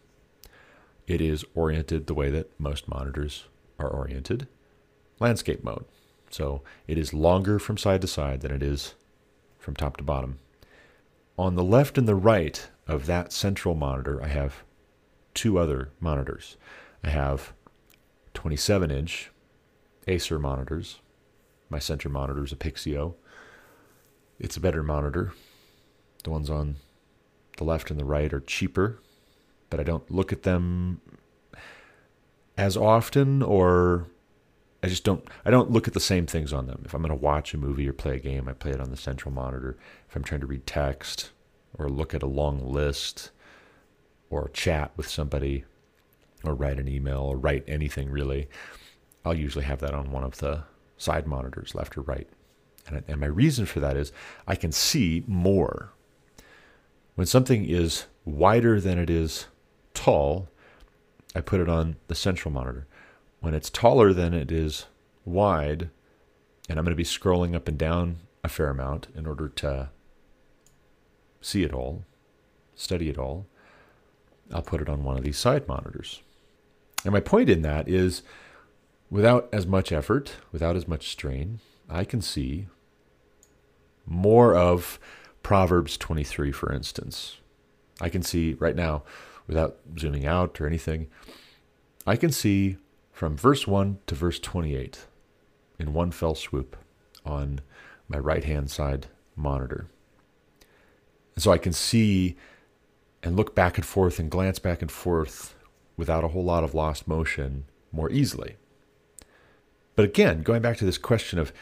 It 1.07 1.21
is 1.21 1.43
oriented 1.55 2.07
the 2.07 2.13
way 2.13 2.29
that 2.29 2.59
most 2.59 2.87
monitors 2.87 3.45
are 3.79 3.89
oriented 3.89 4.47
landscape 5.19 5.63
mode. 5.63 5.85
So 6.29 6.61
it 6.87 6.97
is 6.97 7.13
longer 7.13 7.59
from 7.59 7.77
side 7.77 8.01
to 8.01 8.07
side 8.07 8.41
than 8.41 8.51
it 8.51 8.63
is 8.63 8.95
from 9.59 9.75
top 9.75 9.97
to 9.97 10.03
bottom. 10.03 10.39
On 11.37 11.55
the 11.55 11.63
left 11.63 11.97
and 11.97 12.07
the 12.07 12.15
right 12.15 12.69
of 12.87 13.05
that 13.05 13.31
central 13.31 13.75
monitor, 13.75 14.21
I 14.21 14.27
have 14.27 14.63
two 15.33 15.57
other 15.57 15.89
monitors. 15.99 16.57
I 17.03 17.09
have 17.09 17.53
27 18.33 18.91
inch 18.91 19.31
Acer 20.07 20.39
monitors. 20.39 20.99
My 21.69 21.79
center 21.79 22.09
monitor 22.09 22.43
is 22.43 22.51
a 22.51 22.55
Pixio. 22.55 23.13
It's 24.39 24.57
a 24.57 24.61
better 24.61 24.81
monitor. 24.81 25.33
The 26.23 26.31
ones 26.31 26.49
on 26.49 26.77
the 27.57 27.63
left 27.63 27.91
and 27.91 27.99
the 27.99 28.05
right 28.05 28.33
are 28.33 28.39
cheaper 28.39 28.99
but 29.69 29.79
I 29.79 29.83
don't 29.83 30.09
look 30.11 30.31
at 30.31 30.43
them 30.43 31.01
as 32.57 32.77
often 32.77 33.41
or 33.41 34.07
I 34.83 34.87
just 34.87 35.03
don't 35.03 35.27
I 35.45 35.49
don't 35.49 35.71
look 35.71 35.87
at 35.87 35.93
the 35.93 35.99
same 35.99 36.27
things 36.27 36.53
on 36.53 36.67
them. 36.67 36.83
If 36.85 36.93
I'm 36.93 37.01
going 37.01 37.09
to 37.09 37.15
watch 37.15 37.53
a 37.53 37.57
movie 37.57 37.87
or 37.87 37.93
play 37.93 38.17
a 38.17 38.19
game, 38.19 38.47
I 38.47 38.53
play 38.53 38.71
it 38.71 38.81
on 38.81 38.91
the 38.91 38.97
central 38.97 39.33
monitor. 39.33 39.77
If 40.09 40.15
I'm 40.15 40.23
trying 40.23 40.41
to 40.41 40.47
read 40.47 40.67
text 40.67 41.31
or 41.77 41.89
look 41.89 42.13
at 42.13 42.23
a 42.23 42.27
long 42.27 42.71
list 42.71 43.31
or 44.29 44.49
chat 44.49 44.91
with 44.95 45.07
somebody 45.07 45.65
or 46.43 46.53
write 46.55 46.79
an 46.79 46.87
email 46.87 47.21
or 47.21 47.37
write 47.37 47.63
anything 47.67 48.09
really, 48.09 48.49
I'll 49.23 49.33
usually 49.33 49.65
have 49.65 49.79
that 49.79 49.93
on 49.93 50.11
one 50.11 50.23
of 50.23 50.37
the 50.39 50.63
side 50.97 51.27
monitors, 51.27 51.75
left 51.75 51.97
or 51.97 52.01
right. 52.01 52.27
And, 52.87 53.03
and 53.07 53.19
my 53.19 53.27
reason 53.27 53.65
for 53.65 53.79
that 53.79 53.95
is 53.95 54.11
I 54.47 54.55
can 54.55 54.71
see 54.71 55.23
more. 55.27 55.93
When 57.15 57.27
something 57.27 57.65
is 57.65 58.05
wider 58.25 58.79
than 58.79 58.97
it 58.97 59.09
is 59.09 59.47
tall, 59.93 60.47
I 61.35 61.41
put 61.41 61.59
it 61.59 61.69
on 61.69 61.97
the 62.07 62.15
central 62.15 62.53
monitor. 62.53 62.87
When 63.39 63.53
it's 63.53 63.69
taller 63.69 64.13
than 64.13 64.33
it 64.33 64.51
is 64.51 64.85
wide, 65.25 65.89
and 66.69 66.77
I'm 66.77 66.85
going 66.85 66.93
to 66.93 66.95
be 66.95 67.03
scrolling 67.03 67.55
up 67.55 67.67
and 67.67 67.77
down 67.77 68.17
a 68.43 68.49
fair 68.49 68.69
amount 68.69 69.07
in 69.15 69.25
order 69.25 69.49
to 69.49 69.89
see 71.41 71.63
it 71.63 71.73
all, 71.73 72.03
study 72.75 73.09
it 73.09 73.17
all, 73.17 73.45
I'll 74.53 74.61
put 74.61 74.81
it 74.81 74.89
on 74.89 75.03
one 75.03 75.17
of 75.17 75.23
these 75.23 75.37
side 75.37 75.67
monitors. 75.67 76.21
And 77.03 77.13
my 77.13 77.19
point 77.19 77.49
in 77.49 77.61
that 77.61 77.87
is 77.87 78.21
without 79.09 79.49
as 79.51 79.65
much 79.65 79.91
effort, 79.91 80.35
without 80.51 80.75
as 80.75 80.87
much 80.87 81.09
strain, 81.09 81.59
I 81.89 82.03
can 82.03 82.21
see 82.21 82.67
more 84.05 84.55
of 84.55 84.99
Proverbs 85.43 85.97
23, 85.97 86.51
for 86.51 86.71
instance. 86.71 87.37
I 87.99 88.09
can 88.09 88.23
see 88.23 88.53
right 88.53 88.75
now, 88.75 89.03
without 89.47 89.77
zooming 89.99 90.25
out 90.25 90.59
or 90.59 90.67
anything, 90.67 91.07
I 92.05 92.15
can 92.15 92.31
see 92.31 92.77
from 93.11 93.37
verse 93.37 93.67
1 93.67 93.99
to 94.07 94.15
verse 94.15 94.39
28 94.39 95.05
in 95.77 95.93
one 95.93 96.11
fell 96.11 96.35
swoop 96.35 96.75
on 97.25 97.61
my 98.07 98.17
right 98.17 98.43
hand 98.43 98.71
side 98.71 99.07
monitor. 99.35 99.87
And 101.35 101.43
so 101.43 101.51
I 101.51 101.57
can 101.57 101.73
see 101.73 102.35
and 103.23 103.35
look 103.35 103.55
back 103.55 103.77
and 103.77 103.85
forth 103.85 104.19
and 104.19 104.29
glance 104.29 104.59
back 104.59 104.81
and 104.81 104.91
forth 104.91 105.55
without 105.97 106.23
a 106.23 106.29
whole 106.29 106.43
lot 106.43 106.63
of 106.63 106.73
lost 106.73 107.07
motion 107.07 107.65
more 107.91 108.09
easily. 108.09 108.55
But 109.95 110.05
again, 110.05 110.41
going 110.41 110.61
back 110.61 110.77
to 110.77 110.85
this 110.85 110.97
question 110.97 111.37
of 111.37 111.53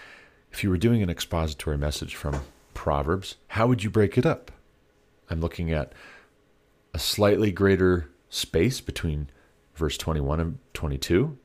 if 0.52 0.64
you 0.64 0.70
were 0.70 0.78
doing 0.78 1.04
an 1.04 1.10
expository 1.10 1.78
message 1.78 2.16
from 2.16 2.42
Proverbs, 2.80 3.36
how 3.50 3.68
would 3.68 3.84
you 3.84 3.90
break 3.90 4.18
it 4.18 4.26
up? 4.26 4.54
I'm 5.30 5.42
looking 5.42 5.70
at 5.70 5.92
a 6.94 6.98
slightly 6.98 7.52
greater 7.52 8.10
space 8.30 8.80
between 8.80 9.30
verse 9.76 9.98
21 9.98 10.40
and 10.40 10.60
22. 10.74 11.38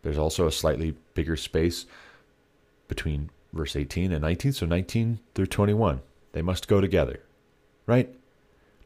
There's 0.00 0.16
also 0.16 0.46
a 0.46 0.50
slightly 0.50 0.96
bigger 1.12 1.36
space 1.36 1.84
between 2.88 3.28
verse 3.52 3.76
18 3.76 4.12
and 4.12 4.22
19. 4.22 4.52
So 4.54 4.64
19 4.64 5.20
through 5.34 5.44
21, 5.44 6.00
they 6.32 6.40
must 6.40 6.68
go 6.68 6.80
together, 6.80 7.20
right? 7.84 8.08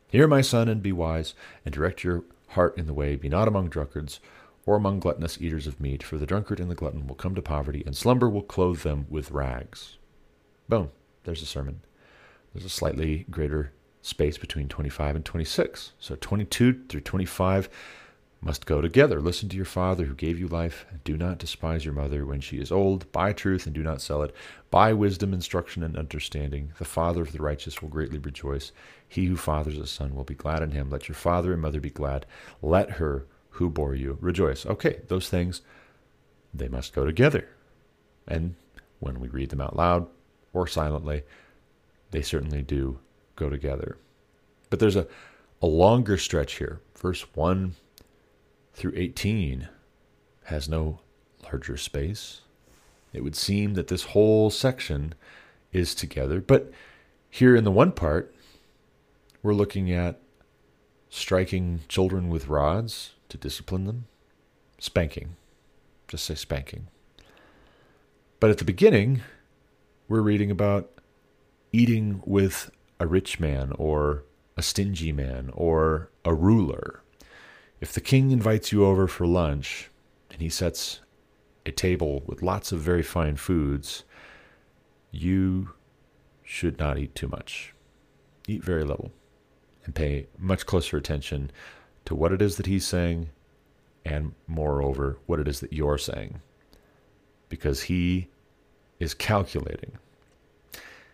Hear, 0.09 0.26
my 0.26 0.40
son, 0.40 0.69
and 0.69 0.83
be 0.83 0.90
wise, 0.90 1.35
and 1.64 1.73
direct 1.73 2.02
your 2.02 2.25
heart 2.49 2.76
in 2.76 2.88
the 2.88 2.95
way. 2.95 3.14
Be 3.14 3.28
not 3.28 3.47
among 3.47 3.69
drunkards 3.69 4.19
or 4.66 4.75
among 4.75 4.99
gluttonous 4.99 5.40
eaters 5.40 5.69
of 5.69 5.81
meat, 5.81 6.02
for 6.02 6.19
the 6.19 6.26
drunkard 6.26 6.59
and 6.59 6.69
the 6.69 6.75
glutton 6.75 7.07
will 7.07 7.14
come 7.14 7.37
to 7.37 7.43
poverty, 7.43 7.85
and 7.87 7.97
slumber 7.97 8.28
will 8.28 8.43
clothe 8.43 8.81
them 8.81 9.07
with 9.09 9.31
rags. 9.31 9.99
Boom, 10.69 10.90
there's 11.26 11.42
a 11.42 11.47
sermon. 11.47 11.80
There's 12.54 12.64
a 12.64 12.71
slightly 12.71 13.26
greater 13.30 13.73
space 14.00 14.38
between 14.38 14.68
25 14.68 15.16
and 15.16 15.25
26. 15.25 15.92
So 15.99 16.16
22 16.18 16.85
through 16.88 17.00
25 17.00 17.68
must 18.40 18.64
go 18.64 18.80
together. 18.80 19.21
Listen 19.21 19.49
to 19.49 19.56
your 19.56 19.64
father 19.64 20.04
who 20.04 20.14
gave 20.14 20.38
you 20.38 20.47
life, 20.47 20.87
do 21.04 21.16
not 21.16 21.38
despise 21.38 21.85
your 21.85 21.95
mother 21.95 22.25
when 22.25 22.40
she 22.40 22.59
is 22.59 22.71
old. 22.71 23.11
Buy 23.11 23.33
truth 23.33 23.66
and 23.66 23.75
do 23.75 23.83
not 23.83 24.00
sell 24.00 24.23
it. 24.23 24.35
Buy 24.71 24.92
wisdom, 24.92 25.35
instruction, 25.35 25.83
and 25.83 25.97
understanding. 25.97 26.73
The 26.78 26.85
father 26.85 27.23
of 27.23 27.33
the 27.33 27.42
righteous 27.42 27.83
will 27.83 27.88
greatly 27.88 28.18
rejoice. 28.18 28.73
He 29.09 29.26
who 29.26 29.37
fathers 29.37 29.78
a 29.78 29.87
son 29.87 30.14
will 30.14 30.25
be 30.25 30.35
glad 30.35 30.62
in 30.62 30.71
him. 30.71 30.90
Let 30.90 31.09
your 31.09 31.16
father 31.16 31.52
and 31.52 31.61
mother 31.61 31.80
be 31.80 31.90
glad. 31.90 32.25
Let 32.62 32.92
her 32.92 33.26
who 33.50 33.68
bore 33.68 33.95
you 33.95 34.18
rejoice. 34.21 34.64
Okay, 34.64 35.00
those 35.09 35.28
things, 35.28 35.62
they 36.54 36.68
must 36.68 36.95
go 36.95 37.04
together. 37.04 37.49
And 38.28 38.54
when 39.00 39.18
we 39.18 39.28
read 39.28 39.50
them 39.50 39.61
out 39.61 39.76
loud 39.76 40.06
or 40.53 40.67
silently, 40.67 41.23
they 42.11 42.23
certainly 42.23 42.62
do 42.62 42.99
go 43.35 43.50
together. 43.50 43.99
But 44.71 44.81
there's 44.81 44.97
a, 44.97 45.07
a 45.62 45.67
longer 45.67 46.19
stretch 46.19 46.55
here. 46.55 46.81
Verse 46.97 47.23
1 47.35 47.75
through 48.75 48.93
18 48.95 49.69
has 50.45 50.69
no 50.69 51.00
larger 51.45 51.76
space. 51.76 52.43
It 53.12 53.23
would 53.23 53.37
seem 53.37 53.75
that 53.75 53.88
this 53.88 54.05
whole 54.05 54.50
section 54.50 55.15
is 55.73 55.95
together. 55.95 56.41
But 56.41 56.71
here 57.31 57.57
in 57.57 57.65
the 57.65 57.71
one 57.71 57.93
part, 57.93 58.35
we're 59.43 59.55
looking 59.55 59.91
at 59.91 60.21
striking 61.09 61.81
children 61.88 62.29
with 62.29 62.49
rods 62.49 63.12
to 63.29 63.38
discipline 63.38 63.85
them, 63.85 64.07
spanking. 64.79 65.37
Just 66.09 66.25
say 66.25 66.35
spanking. 66.35 66.88
But 68.38 68.51
at 68.51 68.59
the 68.59 68.64
beginning, 68.64 69.23
we're 70.09 70.21
reading 70.21 70.51
about 70.51 70.90
eating 71.73 72.23
with 72.25 72.71
a 73.01 73.07
rich 73.07 73.40
man 73.40 73.73
or 73.73 74.25
a 74.57 74.62
stingy 74.62 75.12
man 75.12 75.51
or 75.53 76.11
a 76.25 76.33
ruler. 76.33 77.03
If 77.81 77.92
the 77.92 78.01
king 78.01 78.31
invites 78.31 78.73
you 78.73 78.85
over 78.85 79.09
for 79.09 79.27
lunch 79.27 79.90
and 80.31 80.40
he 80.40 80.49
sets 80.49 81.01
a 81.66 81.73
table 81.73 82.23
with 82.27 82.42
lots 82.42 82.71
of 82.71 82.81
very 82.81 83.03
fine 83.03 83.37
foods, 83.37 84.05
you 85.11 85.71
should 86.45 86.79
not 86.79 86.99
eat 86.99 87.14
too 87.14 87.29
much. 87.29 87.75
Eat 88.47 88.62
very 88.62 88.85
little 88.85 89.11
and 89.85 89.95
pay 89.95 90.29
much 90.38 90.66
closer 90.66 90.97
attention 90.97 91.51
to 92.05 92.14
what 92.14 92.33
it 92.33 92.40
is 92.40 92.57
that 92.57 92.66
he's 92.66 92.87
saying 92.87 93.31
and, 94.05 94.35
moreover, 94.47 95.19
what 95.27 95.40
it 95.40 95.49
is 95.49 95.59
that 95.59 95.73
you're 95.73 95.99
saying. 95.99 96.40
Because 97.49 97.83
he 97.83 98.29
is 98.98 99.14
calculating, 99.14 99.98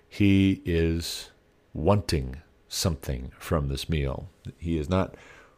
he 0.08 0.62
is 0.64 1.30
wanting 1.74 2.36
something 2.68 3.32
from 3.38 3.68
this 3.68 3.88
meal. 3.88 4.28
He 4.58 4.78
is 4.78 4.88
not 4.88 5.14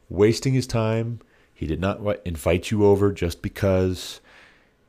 wasting 0.08 0.54
his 0.54 0.66
time. 0.66 1.20
He 1.52 1.66
did 1.66 1.80
not 1.80 2.00
invite 2.24 2.70
you 2.70 2.84
over 2.84 3.12
just 3.12 3.42
because 3.42 4.20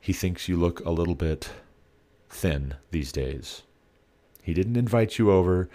he 0.00 0.12
thinks 0.12 0.48
you 0.48 0.56
look 0.56 0.80
a 0.80 0.90
little 0.90 1.14
bit 1.14 1.50
thin 2.28 2.74
these 2.90 3.12
days. 3.12 3.62
He 4.42 4.54
didn't 4.54 4.76
invite 4.76 5.18
you 5.18 5.30
over 5.30 5.68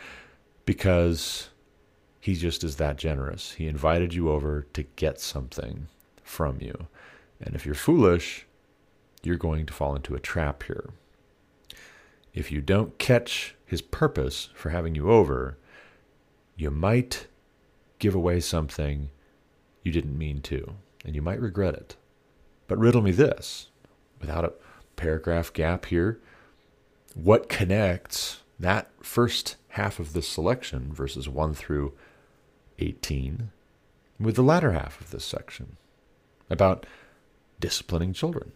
because 0.66 1.50
he 2.20 2.36
just 2.36 2.64
is 2.64 2.76
that 2.78 2.98
generous. 2.98 3.54
He 3.54 3.68
invited 3.68 4.14
you 4.14 4.30
over 4.30 4.68
to 4.74 4.84
get 4.84 5.20
something 5.20 5.88
from 6.24 6.62
you. 6.62 6.88
And 7.42 7.56
if 7.56 7.66
you're 7.66 7.76
foolish, 7.76 8.46
you're 9.24 9.38
going 9.38 9.66
to 9.66 9.74
fall 9.74 9.96
into 9.96 10.16
a 10.16 10.20
trap 10.20 10.64
here. 10.64 10.92
If 12.34 12.52
you 12.52 12.62
don't 12.62 12.98
catch 12.98 13.56
his 13.66 13.82
purpose 13.82 14.50
for 14.54 14.70
having 14.70 14.96
you 14.96 15.12
over, 15.12 15.58
you 16.56 16.72
might 16.72 17.28
give 18.00 18.16
away 18.16 18.40
something 18.40 19.10
you 19.84 19.92
didn't 19.92 20.18
mean 20.18 20.42
to, 20.42 20.76
and 21.06 21.16
you 21.16 21.22
might 21.22 21.42
regret 21.42 21.76
it. 21.76 21.96
But 22.68 22.80
riddle 22.80 23.02
me 23.02 23.12
this 23.12 23.68
without 24.20 24.46
a 24.46 24.54
paragraph 24.96 25.52
gap 25.52 25.86
here 25.86 26.20
what 27.14 27.50
connects 27.50 28.42
that 28.60 28.90
first 29.02 29.56
half 29.70 30.00
of 30.00 30.14
this 30.14 30.28
selection, 30.28 30.94
verses 30.94 31.28
1 31.28 31.54
through 31.54 31.94
18, 32.80 33.52
with 34.20 34.36
the 34.36 34.44
latter 34.44 34.72
half 34.72 35.02
of 35.02 35.12
this 35.12 35.26
section 35.26 35.78
about 36.50 36.86
disciplining 37.60 38.14
children. 38.14 38.52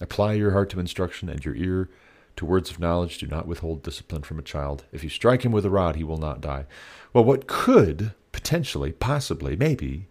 Apply 0.00 0.34
your 0.34 0.52
heart 0.52 0.70
to 0.70 0.80
instruction 0.80 1.28
and 1.28 1.44
your 1.44 1.54
ear 1.54 1.88
to 2.36 2.46
words 2.46 2.70
of 2.70 2.80
knowledge. 2.80 3.18
Do 3.18 3.26
not 3.26 3.46
withhold 3.46 3.82
discipline 3.82 4.22
from 4.22 4.38
a 4.38 4.42
child. 4.42 4.84
If 4.92 5.04
you 5.04 5.10
strike 5.10 5.44
him 5.44 5.52
with 5.52 5.66
a 5.66 5.70
rod, 5.70 5.96
he 5.96 6.04
will 6.04 6.18
not 6.18 6.40
die. 6.40 6.66
Well, 7.12 7.24
what 7.24 7.46
could 7.46 8.12
potentially, 8.32 8.92
possibly, 8.92 9.56
maybe 9.56 10.08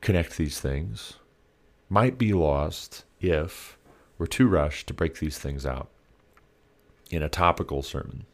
connect 0.00 0.36
these 0.36 0.60
things 0.60 1.14
might 1.88 2.18
be 2.18 2.32
lost 2.32 3.04
if 3.20 3.78
we're 4.18 4.26
too 4.26 4.48
rushed 4.48 4.86
to 4.86 4.94
break 4.94 5.18
these 5.18 5.38
things 5.38 5.66
out 5.66 5.88
in 7.10 7.22
a 7.22 7.28
topical 7.28 7.82
sermon. 7.82 8.26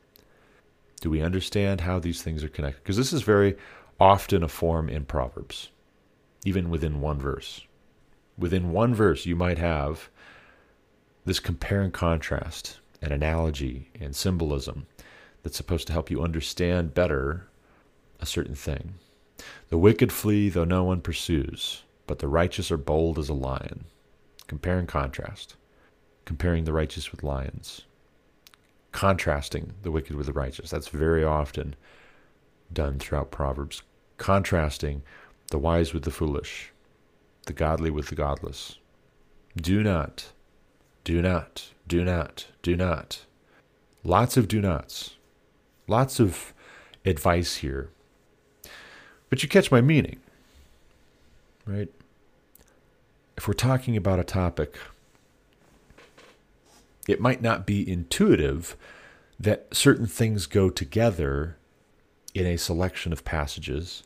Do 1.01 1.11
we 1.11 1.21
understand 1.21 1.81
how 1.81 1.99
these 1.99 2.23
things 2.23 2.45
are 2.45 2.49
connected? 2.49 2.83
Because 2.83 2.97
this 2.97 3.13
is 3.13 3.23
very 3.23 3.57
often 3.99 4.43
a 4.43 4.49
form 4.49 4.89
in 4.89 5.05
Proverbs, 5.05 5.71
even 6.45 6.71
within 6.71 7.01
one 7.01 7.19
verse. 7.19 7.67
Within 8.39 8.71
one 8.71 8.95
verse, 8.95 9.27
you 9.27 9.37
might 9.37 9.59
have 9.59 10.09
this 11.25 11.41
compare 11.41 11.83
and 11.83 11.93
contrast, 11.93 12.79
and 13.01 13.13
analogy, 13.13 13.91
and 14.01 14.15
symbolism 14.15 14.87
that's 15.43 15.57
supposed 15.57 15.87
to 15.89 15.93
help 15.93 16.11
you 16.11 16.23
understand 16.23 16.95
better 16.95 17.47
a 18.21 18.27
certain 18.27 18.55
thing. 18.55 18.95
The 19.69 19.79
wicked 19.79 20.13
flee 20.13 20.49
though 20.49 20.65
no 20.65 20.85
one 20.85 21.01
pursues, 21.01 21.83
but 22.07 22.21
the 22.21 22.29
righteous 22.29 22.71
are 22.71 22.77
bold 22.77 23.19
as 23.19 23.29
a 23.29 23.35
lion. 23.35 23.85
Compare 24.47 24.79
and 24.79 24.89
contrast. 24.89 25.57
Comparing 26.25 26.65
the 26.65 26.73
righteous 26.73 27.11
with 27.11 27.23
lions. 27.23 27.83
Contrasting 28.93 29.73
the 29.83 29.91
wicked 29.91 30.15
with 30.15 30.27
the 30.27 30.33
righteous. 30.33 30.71
That's 30.71 30.89
very 30.89 31.25
often 31.25 31.75
done 32.73 32.99
throughout 32.99 33.31
Proverbs. 33.31 33.83
Contrasting 34.19 35.03
the 35.51 35.59
wise 35.59 35.93
with 35.93 36.05
the 36.05 36.11
foolish, 36.11 36.71
the 37.47 37.53
godly 37.53 37.91
with 37.91 38.09
the 38.09 38.15
godless. 38.15 38.79
Do 39.57 39.83
not, 39.83 40.33
do 41.05 41.21
not, 41.21 41.71
do 41.87 42.05
not, 42.05 42.47
do 42.63 42.77
not. 42.77 43.25
Lots 44.05 44.37
of 44.37 44.49
do 44.49 44.61
nots. 44.61 45.17
Lots 45.87 46.21
of 46.21 46.53
advice 47.05 47.57
here. 47.57 47.91
But 49.31 49.43
you 49.43 49.49
catch 49.49 49.71
my 49.71 49.81
meaning, 49.81 50.21
right? 51.67 51.89
If 53.37 53.49
we're 53.49 53.55
talking 53.55 53.97
about 53.97 54.19
a 54.19 54.25
topic, 54.25 54.77
it 57.09 57.21
might 57.21 57.43
not 57.43 57.67
be 57.67 57.91
intuitive 57.91 58.77
that 59.41 59.67
certain 59.73 60.07
things 60.07 60.47
go 60.47 60.71
together 60.71 61.57
in 62.35 62.47
a 62.47 62.57
selection 62.57 63.13
of 63.13 63.25
passages 63.25 64.03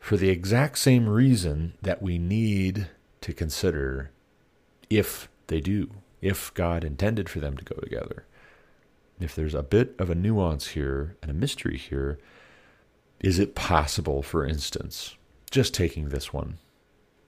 for 0.00 0.16
the 0.16 0.30
exact 0.30 0.78
same 0.78 1.08
reason 1.08 1.74
that 1.82 2.00
we 2.00 2.18
need 2.18 2.88
to 3.20 3.32
consider 3.32 4.10
if 4.88 5.28
they 5.48 5.60
do, 5.60 5.90
if 6.22 6.54
God 6.54 6.84
intended 6.84 7.28
for 7.28 7.40
them 7.40 7.56
to 7.56 7.64
go 7.64 7.76
together. 7.80 8.24
If 9.20 9.34
there's 9.34 9.54
a 9.54 9.62
bit 9.62 9.94
of 9.98 10.08
a 10.08 10.14
nuance 10.14 10.68
here 10.68 11.16
and 11.20 11.30
a 11.30 11.34
mystery 11.34 11.76
here, 11.76 12.18
is 13.20 13.38
it 13.38 13.56
possible, 13.56 14.22
for 14.22 14.46
instance, 14.46 15.16
just 15.50 15.74
taking 15.74 16.08
this 16.08 16.32
one, 16.32 16.58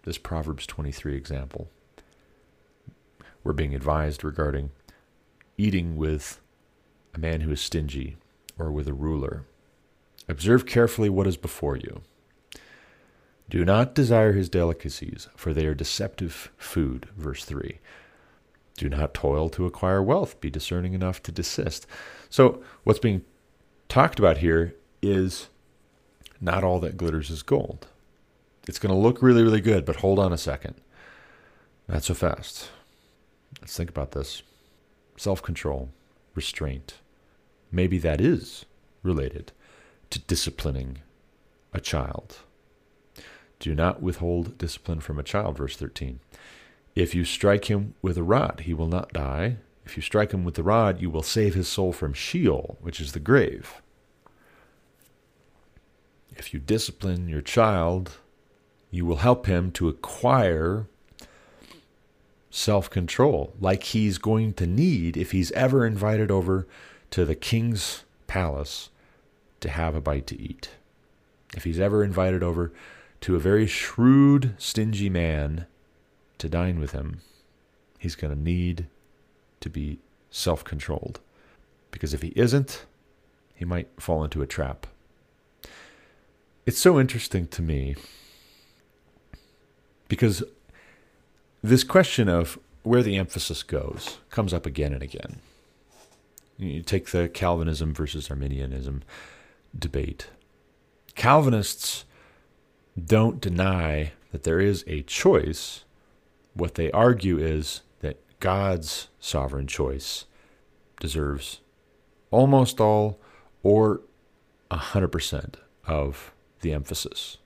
this 0.04 0.18
Proverbs 0.18 0.66
23 0.66 1.16
example, 1.16 1.68
we're 3.42 3.52
being 3.52 3.74
advised 3.74 4.22
regarding 4.22 4.70
eating 5.56 5.96
with 5.96 6.40
a 7.14 7.18
man 7.18 7.40
who 7.40 7.50
is 7.50 7.60
stingy 7.60 8.16
or 8.58 8.70
with 8.70 8.86
a 8.86 8.94
ruler. 8.94 9.44
Observe 10.28 10.64
carefully 10.64 11.08
what 11.08 11.26
is 11.26 11.36
before 11.36 11.76
you. 11.76 12.02
Do 13.48 13.64
not 13.64 13.94
desire 13.96 14.32
his 14.32 14.48
delicacies, 14.48 15.28
for 15.34 15.52
they 15.52 15.66
are 15.66 15.74
deceptive 15.74 16.52
food. 16.56 17.08
Verse 17.16 17.44
3. 17.44 17.80
Do 18.80 18.88
not 18.88 19.12
toil 19.12 19.50
to 19.50 19.66
acquire 19.66 20.02
wealth. 20.02 20.40
Be 20.40 20.48
discerning 20.48 20.94
enough 20.94 21.22
to 21.24 21.30
desist. 21.30 21.86
So, 22.30 22.62
what's 22.82 22.98
being 22.98 23.26
talked 23.90 24.18
about 24.18 24.38
here 24.38 24.74
is 25.02 25.48
not 26.40 26.64
all 26.64 26.80
that 26.80 26.96
glitters 26.96 27.28
is 27.28 27.42
gold. 27.42 27.88
It's 28.66 28.78
going 28.78 28.94
to 28.94 28.98
look 28.98 29.20
really, 29.20 29.42
really 29.42 29.60
good, 29.60 29.84
but 29.84 29.96
hold 29.96 30.18
on 30.18 30.32
a 30.32 30.38
second. 30.38 30.76
Not 31.88 32.04
so 32.04 32.14
fast. 32.14 32.70
Let's 33.60 33.76
think 33.76 33.90
about 33.90 34.12
this 34.12 34.42
self 35.18 35.42
control, 35.42 35.90
restraint. 36.34 36.94
Maybe 37.70 37.98
that 37.98 38.18
is 38.18 38.64
related 39.02 39.52
to 40.08 40.20
disciplining 40.20 41.00
a 41.74 41.82
child. 41.82 42.38
Do 43.58 43.74
not 43.74 44.00
withhold 44.00 44.56
discipline 44.56 45.00
from 45.00 45.18
a 45.18 45.22
child, 45.22 45.58
verse 45.58 45.76
13. 45.76 46.20
If 47.00 47.14
you 47.14 47.24
strike 47.24 47.70
him 47.70 47.94
with 48.02 48.18
a 48.18 48.22
rod, 48.22 48.64
he 48.66 48.74
will 48.74 48.86
not 48.86 49.14
die. 49.14 49.56
If 49.86 49.96
you 49.96 50.02
strike 50.02 50.32
him 50.32 50.44
with 50.44 50.56
the 50.56 50.62
rod, 50.62 51.00
you 51.00 51.08
will 51.08 51.22
save 51.22 51.54
his 51.54 51.66
soul 51.66 51.94
from 51.94 52.12
Sheol, 52.12 52.76
which 52.82 53.00
is 53.00 53.12
the 53.12 53.18
grave. 53.18 53.80
If 56.36 56.52
you 56.52 56.60
discipline 56.60 57.26
your 57.26 57.40
child, 57.40 58.18
you 58.90 59.06
will 59.06 59.16
help 59.16 59.46
him 59.46 59.72
to 59.72 59.88
acquire 59.88 60.88
self 62.50 62.90
control, 62.90 63.54
like 63.58 63.84
he's 63.84 64.18
going 64.18 64.52
to 64.52 64.66
need 64.66 65.16
if 65.16 65.32
he's 65.32 65.52
ever 65.52 65.86
invited 65.86 66.30
over 66.30 66.66
to 67.12 67.24
the 67.24 67.34
king's 67.34 68.04
palace 68.26 68.90
to 69.60 69.70
have 69.70 69.94
a 69.94 70.02
bite 70.02 70.26
to 70.26 70.38
eat. 70.38 70.68
If 71.56 71.64
he's 71.64 71.80
ever 71.80 72.04
invited 72.04 72.42
over 72.42 72.74
to 73.22 73.36
a 73.36 73.40
very 73.40 73.66
shrewd, 73.66 74.54
stingy 74.58 75.08
man 75.08 75.64
to 76.40 76.48
dine 76.48 76.80
with 76.80 76.92
him, 76.92 77.20
he's 77.98 78.16
going 78.16 78.34
to 78.34 78.40
need 78.40 78.86
to 79.60 79.70
be 79.70 79.98
self 80.30 80.64
controlled. 80.64 81.20
Because 81.90 82.14
if 82.14 82.22
he 82.22 82.32
isn't, 82.36 82.84
he 83.54 83.64
might 83.64 83.88
fall 83.98 84.24
into 84.24 84.42
a 84.42 84.46
trap. 84.46 84.86
It's 86.66 86.78
so 86.78 87.00
interesting 87.00 87.46
to 87.48 87.62
me 87.62 87.96
because 90.08 90.42
this 91.62 91.84
question 91.84 92.28
of 92.28 92.58
where 92.82 93.02
the 93.02 93.16
emphasis 93.16 93.62
goes 93.62 94.18
comes 94.30 94.54
up 94.54 94.66
again 94.66 94.92
and 94.92 95.02
again. 95.02 95.40
You 96.58 96.82
take 96.82 97.10
the 97.10 97.28
Calvinism 97.28 97.94
versus 97.94 98.30
Arminianism 98.30 99.02
debate. 99.78 100.28
Calvinists 101.14 102.04
don't 103.02 103.40
deny 103.40 104.12
that 104.32 104.42
there 104.42 104.60
is 104.60 104.84
a 104.86 105.02
choice. 105.02 105.84
What 106.54 106.74
they 106.74 106.90
argue 106.90 107.38
is 107.38 107.82
that 108.00 108.18
God's 108.40 109.08
sovereign 109.18 109.66
choice 109.66 110.26
deserves 111.00 111.60
almost 112.30 112.80
all 112.80 113.18
or 113.62 114.02
100% 114.70 115.54
of 115.86 116.32
the 116.60 116.72
emphasis 116.72 117.38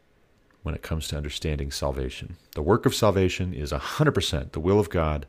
when 0.63 0.75
it 0.75 0.83
comes 0.83 1.09
to 1.09 1.17
understanding 1.17 1.71
salvation. 1.71 2.37
The 2.55 2.63
work 2.63 2.87
of 2.87 2.95
salvation 2.95 3.55
is 3.55 3.71
100% 3.71 4.53
the 4.53 4.61
will 4.61 4.81
of 4.81 4.91
God, 4.91 5.27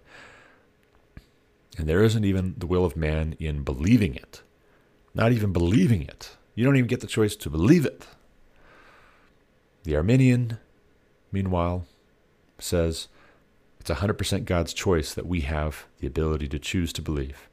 and 1.78 1.88
there 1.88 2.04
isn't 2.04 2.24
even 2.24 2.56
the 2.58 2.68
will 2.68 2.86
of 2.86 2.96
man 2.96 3.36
in 3.40 3.64
believing 3.64 4.16
it. 4.16 4.42
Not 5.14 5.32
even 5.32 5.52
believing 5.52 6.02
it. 6.04 6.36
You 6.56 6.64
don't 6.64 6.78
even 6.78 6.88
get 6.88 7.02
the 7.02 7.08
choice 7.08 7.36
to 7.38 7.50
believe 7.50 7.86
it. 7.86 8.08
The 9.84 9.96
Arminian, 9.96 10.58
meanwhile, 11.32 11.86
says 12.58 13.08
it's 13.88 14.00
100% 14.00 14.46
God's 14.46 14.74
choice 14.74 15.14
that 15.14 15.28
we 15.28 15.42
have 15.42 15.86
the 16.00 16.08
ability 16.08 16.48
to 16.48 16.58
choose 16.58 16.92
to 16.94 17.02
believe, 17.04 17.50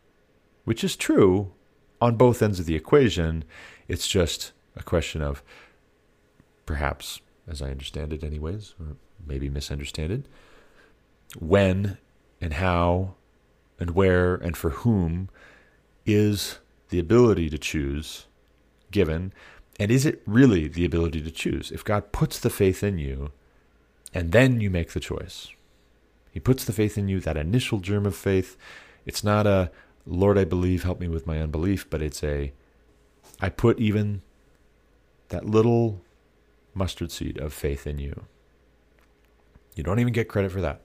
which 0.64 0.82
is 0.82 0.96
true 0.96 1.52
on 2.00 2.16
both 2.16 2.40
ends 2.40 2.58
of 2.58 2.64
the 2.64 2.74
equation. 2.74 3.44
It's 3.86 4.08
just 4.08 4.52
a 4.74 4.82
question 4.82 5.20
of 5.20 5.42
perhaps 6.64 7.20
as 7.46 7.60
I 7.60 7.70
understand 7.70 8.12
it, 8.14 8.24
anyways, 8.24 8.74
or 8.80 8.96
maybe 9.26 9.50
misunderstand 9.50 10.12
it. 10.12 10.26
When 11.38 11.98
and 12.40 12.54
how 12.54 13.14
and 13.78 13.90
where 13.90 14.34
and 14.34 14.56
for 14.56 14.70
whom 14.70 15.28
is 16.06 16.60
the 16.88 16.98
ability 16.98 17.50
to 17.50 17.58
choose 17.58 18.26
given? 18.90 19.34
And 19.78 19.90
is 19.90 20.06
it 20.06 20.22
really 20.26 20.68
the 20.68 20.84
ability 20.84 21.20
to 21.22 21.30
choose? 21.30 21.70
If 21.70 21.84
God 21.84 22.12
puts 22.12 22.38
the 22.38 22.50
faith 22.50 22.82
in 22.82 22.98
you 22.98 23.32
and 24.14 24.32
then 24.32 24.60
you 24.60 24.70
make 24.70 24.92
the 24.92 25.00
choice, 25.00 25.48
He 26.32 26.40
puts 26.40 26.64
the 26.64 26.72
faith 26.72 26.98
in 26.98 27.08
you, 27.08 27.20
that 27.20 27.36
initial 27.36 27.78
germ 27.78 28.06
of 28.06 28.16
faith. 28.16 28.56
It's 29.06 29.22
not 29.22 29.46
a, 29.46 29.70
Lord, 30.06 30.36
I 30.36 30.44
believe, 30.44 30.82
help 30.82 30.98
me 30.98 31.06
with 31.06 31.26
my 31.26 31.40
unbelief, 31.40 31.88
but 31.88 32.02
it's 32.02 32.24
a, 32.24 32.52
I 33.40 33.50
put 33.50 33.78
even 33.78 34.22
that 35.28 35.46
little 35.46 36.00
mustard 36.74 37.12
seed 37.12 37.38
of 37.38 37.52
faith 37.52 37.86
in 37.86 37.98
you. 37.98 38.24
You 39.76 39.84
don't 39.84 40.00
even 40.00 40.12
get 40.12 40.28
credit 40.28 40.50
for 40.50 40.60
that. 40.62 40.80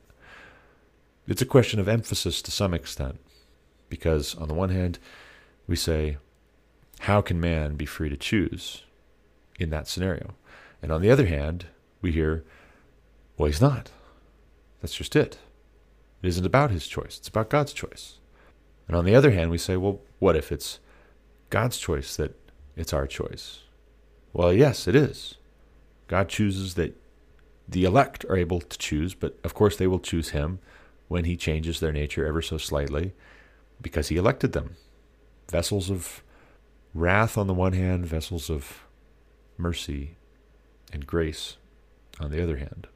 It's 1.28 1.42
a 1.42 1.46
question 1.46 1.80
of 1.80 1.88
emphasis 1.88 2.42
to 2.42 2.52
some 2.52 2.74
extent, 2.74 3.20
because 3.90 4.36
on 4.36 4.48
the 4.48 4.54
one 4.54 4.70
hand, 4.70 5.00
we 5.66 5.76
say, 5.76 6.18
how 7.02 7.22
can 7.22 7.40
man 7.40 7.76
be 7.76 7.86
free 7.86 8.10
to 8.10 8.18
choose 8.18 8.84
in 9.60 9.70
that 9.70 9.88
scenario? 9.88 10.36
And 10.82 10.92
on 10.92 11.02
the 11.02 11.12
other 11.12 11.26
hand, 11.26 11.68
we 12.02 12.12
hear, 12.12 12.44
well, 13.38 13.48
he's 13.48 13.62
not. 13.62 13.92
That's 14.82 14.96
just 14.96 15.16
it. 15.16 15.38
It 16.22 16.28
isn't 16.28 16.46
about 16.46 16.72
his 16.72 16.88
choice, 16.88 17.18
it's 17.18 17.28
about 17.28 17.50
God's 17.50 17.74
choice. 17.74 18.20
And 18.88 18.96
on 18.96 19.06
the 19.06 19.16
other 19.16 19.32
hand, 19.32 19.52
we 19.52 19.58
say, 19.58 19.76
well, 19.76 20.00
what 20.20 20.36
if 20.36 20.52
it's 20.52 20.80
God's 21.50 21.78
choice 21.78 22.16
that 22.16 22.36
it's 22.76 22.94
our 22.94 23.06
choice? 23.06 23.64
Well, 24.34 24.54
yes, 24.54 24.88
it 24.88 24.96
is. 24.96 25.36
God 26.08 26.30
chooses 26.30 26.76
that 26.76 26.96
the 27.68 27.84
elect 27.84 28.24
are 28.30 28.38
able 28.38 28.62
to 28.62 28.78
choose, 28.78 29.14
but 29.14 29.38
of 29.44 29.54
course 29.54 29.76
they 29.76 29.88
will 29.88 30.00
choose 30.00 30.30
him 30.30 30.60
when 31.08 31.26
he 31.26 31.36
changes 31.36 31.80
their 31.80 31.92
nature 31.92 32.26
ever 32.26 32.42
so 32.42 32.58
slightly 32.58 33.14
because 33.82 34.08
he 34.08 34.16
elected 34.16 34.54
them. 34.54 34.76
Vessels 35.52 35.90
of 35.90 36.24
wrath 36.94 37.38
on 37.38 37.48
the 37.48 37.54
one 37.54 37.74
hand, 37.74 38.06
vessels 38.06 38.50
of 38.50 38.86
mercy 39.58 40.18
and 40.94 41.06
grace 41.06 41.58
on 42.20 42.32
the 42.32 42.42
other 42.42 42.58
hand. 42.58 42.88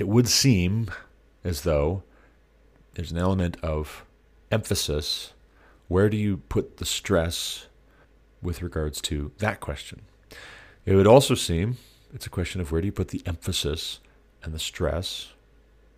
It 0.00 0.08
would 0.08 0.28
seem 0.28 0.90
as 1.44 1.60
though 1.60 2.04
there's 2.94 3.12
an 3.12 3.18
element 3.18 3.58
of 3.62 4.06
emphasis. 4.50 5.34
Where 5.88 6.08
do 6.08 6.16
you 6.16 6.38
put 6.38 6.78
the 6.78 6.86
stress 6.86 7.66
with 8.40 8.62
regards 8.62 9.02
to 9.02 9.30
that 9.40 9.60
question? 9.60 10.00
It 10.86 10.94
would 10.94 11.06
also 11.06 11.34
seem 11.34 11.76
it's 12.14 12.24
a 12.24 12.30
question 12.30 12.62
of 12.62 12.72
where 12.72 12.80
do 12.80 12.86
you 12.86 12.92
put 12.92 13.08
the 13.08 13.22
emphasis 13.26 14.00
and 14.42 14.54
the 14.54 14.58
stress? 14.58 15.34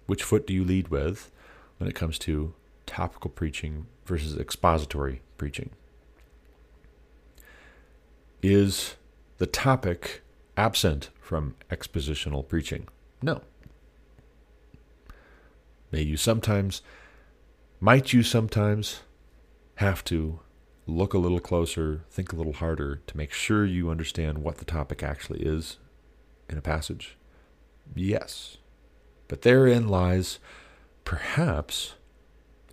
Which 0.06 0.24
foot 0.24 0.48
do 0.48 0.52
you 0.52 0.64
lead 0.64 0.88
with 0.88 1.30
when 1.78 1.88
it 1.88 1.94
comes 1.94 2.18
to 2.20 2.54
topical 2.86 3.30
preaching 3.30 3.86
versus 4.04 4.36
expository 4.36 5.22
preaching? 5.38 5.70
Is 8.42 8.96
the 9.38 9.46
topic 9.46 10.22
absent 10.56 11.10
from 11.20 11.54
expositional 11.70 12.48
preaching? 12.48 12.88
No. 13.22 13.42
May 15.92 16.00
you 16.00 16.16
sometimes, 16.16 16.80
might 17.78 18.14
you 18.14 18.22
sometimes 18.22 19.02
have 19.76 20.02
to 20.04 20.40
look 20.86 21.12
a 21.12 21.18
little 21.18 21.38
closer, 21.38 22.02
think 22.10 22.32
a 22.32 22.36
little 22.36 22.54
harder 22.54 23.02
to 23.06 23.16
make 23.16 23.32
sure 23.32 23.66
you 23.66 23.90
understand 23.90 24.38
what 24.38 24.56
the 24.56 24.64
topic 24.64 25.02
actually 25.02 25.40
is 25.40 25.76
in 26.48 26.56
a 26.56 26.62
passage? 26.62 27.16
Yes. 27.94 28.56
But 29.28 29.42
therein 29.42 29.86
lies 29.86 30.38
perhaps 31.04 31.94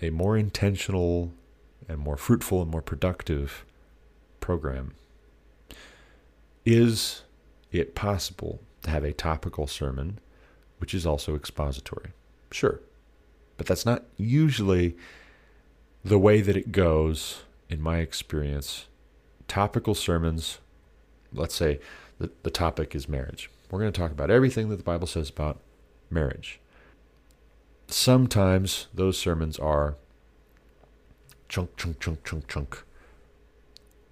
a 0.02 0.12
more 0.12 0.38
intentional 0.38 1.34
and 1.90 2.00
more 2.00 2.18
fruitful 2.18 2.62
and 2.62 2.72
more 2.72 2.82
productive 2.82 3.66
program. 4.40 4.94
Is 6.66 7.24
it 7.72 7.96
possible 7.96 8.62
to 8.84 8.90
have 8.90 9.04
a 9.04 9.12
topical 9.12 9.68
sermon 9.68 10.20
which 10.78 10.94
is 10.94 11.06
also 11.06 11.36
expository? 11.36 12.12
Sure. 12.52 12.80
But 13.60 13.68
that's 13.68 13.86
not 13.86 14.06
usually 14.16 14.96
the 16.02 16.18
way 16.18 16.40
that 16.40 16.56
it 16.56 16.72
goes 16.72 17.42
in 17.68 17.82
my 17.82 17.98
experience. 17.98 18.86
Topical 19.50 19.94
sermons, 19.94 20.60
let's 21.34 21.56
say 21.56 21.82
the, 22.20 22.32
the 22.44 22.52
topic 22.52 22.96
is 22.96 23.10
marriage. 23.10 23.50
We're 23.70 23.82
going 23.82 23.92
to 23.92 24.00
talk 24.00 24.12
about 24.12 24.32
everything 24.32 24.70
that 24.70 24.78
the 24.78 24.84
Bible 24.84 25.08
says 25.08 25.30
about 25.30 25.60
marriage. 26.10 26.62
Sometimes 27.88 28.88
those 28.94 29.18
sermons 29.18 29.60
are 29.60 29.98
chunk, 31.50 31.76
chunk, 31.76 32.00
chunk, 32.00 32.24
chunk, 32.24 32.48
chunk. 32.48 32.84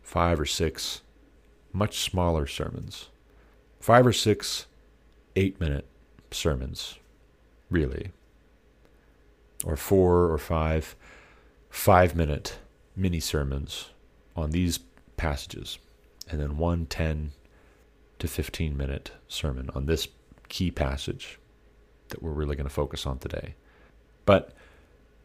Five 0.02 0.42
or 0.42 0.46
six 0.46 1.04
much 1.72 2.00
smaller 2.02 2.48
sermons. 2.48 3.08
Five 3.80 4.06
or 4.06 4.12
six 4.14 4.66
eight 5.38 5.58
minute 5.62 5.86
sermons, 6.32 6.96
really. 7.70 8.12
Or 9.64 9.76
four 9.76 10.32
or 10.32 10.38
five 10.38 10.96
five 11.70 12.16
minute 12.16 12.60
mini 12.96 13.20
sermons 13.20 13.90
on 14.36 14.52
these 14.52 14.80
passages. 15.18 15.80
And 16.30 16.40
then 16.40 16.58
one 16.58 16.86
10 16.86 17.32
to 18.20 18.28
15 18.28 18.76
minute 18.76 19.12
sermon 19.28 19.70
on 19.76 19.86
this 19.86 20.08
key 20.50 20.72
passage 20.72 21.40
that 22.10 22.22
we're 22.22 22.32
really 22.32 22.56
going 22.56 22.68
to 22.68 22.74
focus 22.74 23.06
on 23.06 23.20
today. 23.20 23.56
But 24.26 24.54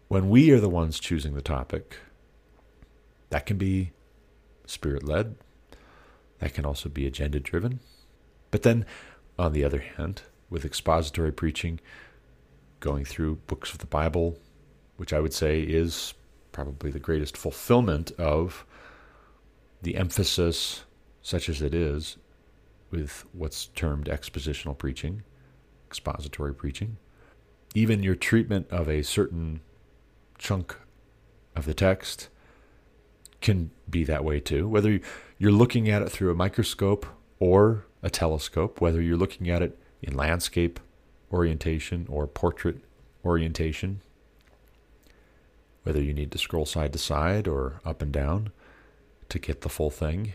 when 0.09 0.29
we 0.29 0.51
are 0.51 0.61
the 0.61 0.69
ones 0.69 1.01
choosing 1.01 1.35
the 1.35 1.43
topic, 1.43 1.97
that 3.31 3.47
can 3.47 3.57
be 3.57 3.93
spirit 4.67 5.05
led, 5.05 5.37
that 6.39 6.55
can 6.55 6.67
also 6.67 6.89
be 6.89 7.07
agenda 7.07 7.41
driven. 7.41 7.81
But 8.51 8.63
then, 8.63 8.85
on 9.39 9.53
the 9.53 9.65
other 9.65 9.79
hand, 9.79 10.23
with 10.51 10.65
expository 10.65 11.33
preaching, 11.33 11.81
going 12.83 13.05
through 13.07 13.37
books 13.47 13.73
of 13.73 13.79
the 13.79 13.87
Bible, 13.87 14.37
which 14.99 15.15
I 15.15 15.21
would 15.21 15.33
say 15.33 15.63
is 15.63 16.13
probably 16.51 16.91
the 16.91 16.99
greatest 16.99 17.37
fulfillment 17.37 18.11
of 18.19 18.67
the 19.81 19.97
emphasis, 19.97 20.83
such 21.23 21.49
as 21.49 21.63
it 21.63 21.73
is, 21.73 22.19
with 22.91 23.25
what's 23.33 23.67
termed 23.69 24.07
expositional 24.07 24.77
preaching, 24.77 25.23
expository 25.87 26.55
preaching. 26.55 26.99
Even 27.75 28.03
your 28.03 28.17
treatment 28.17 28.67
of 28.71 28.89
a 28.89 29.03
certain 29.03 29.61
chunk 30.37 30.77
of 31.57 31.65
the 31.65 31.75
text 31.75 32.29
can 33.41 33.71
be 33.89 34.05
that 34.05 34.25
way 34.25 34.41
too. 34.41 34.69
Whether 34.69 35.01
you're 35.39 35.53
looking 35.53 35.89
at 35.89 36.03
it 36.03 36.11
through 36.11 36.31
a 36.31 36.35
microscope 36.35 37.07
or 37.39 37.87
a 38.03 38.11
telescope, 38.11 38.81
whether 38.81 39.01
you're 39.01 39.17
looking 39.17 39.49
at 39.49 39.63
it 39.63 39.79
in 40.03 40.15
landscape 40.15 40.81
orientation 41.33 42.07
or 42.09 42.27
portrait 42.27 42.79
orientation, 43.25 44.01
whether 45.83 46.03
you 46.03 46.13
need 46.13 46.31
to 46.33 46.39
scroll 46.39 46.67
side 46.67 46.93
to 46.93 46.99
side 46.99 47.49
or 47.49 47.81
up 47.85 48.03
and 48.03 48.13
down 48.13 48.51
to 49.29 49.39
get 49.39 49.63
the 49.63 49.69
full 49.69 49.91
thing. 49.91 50.35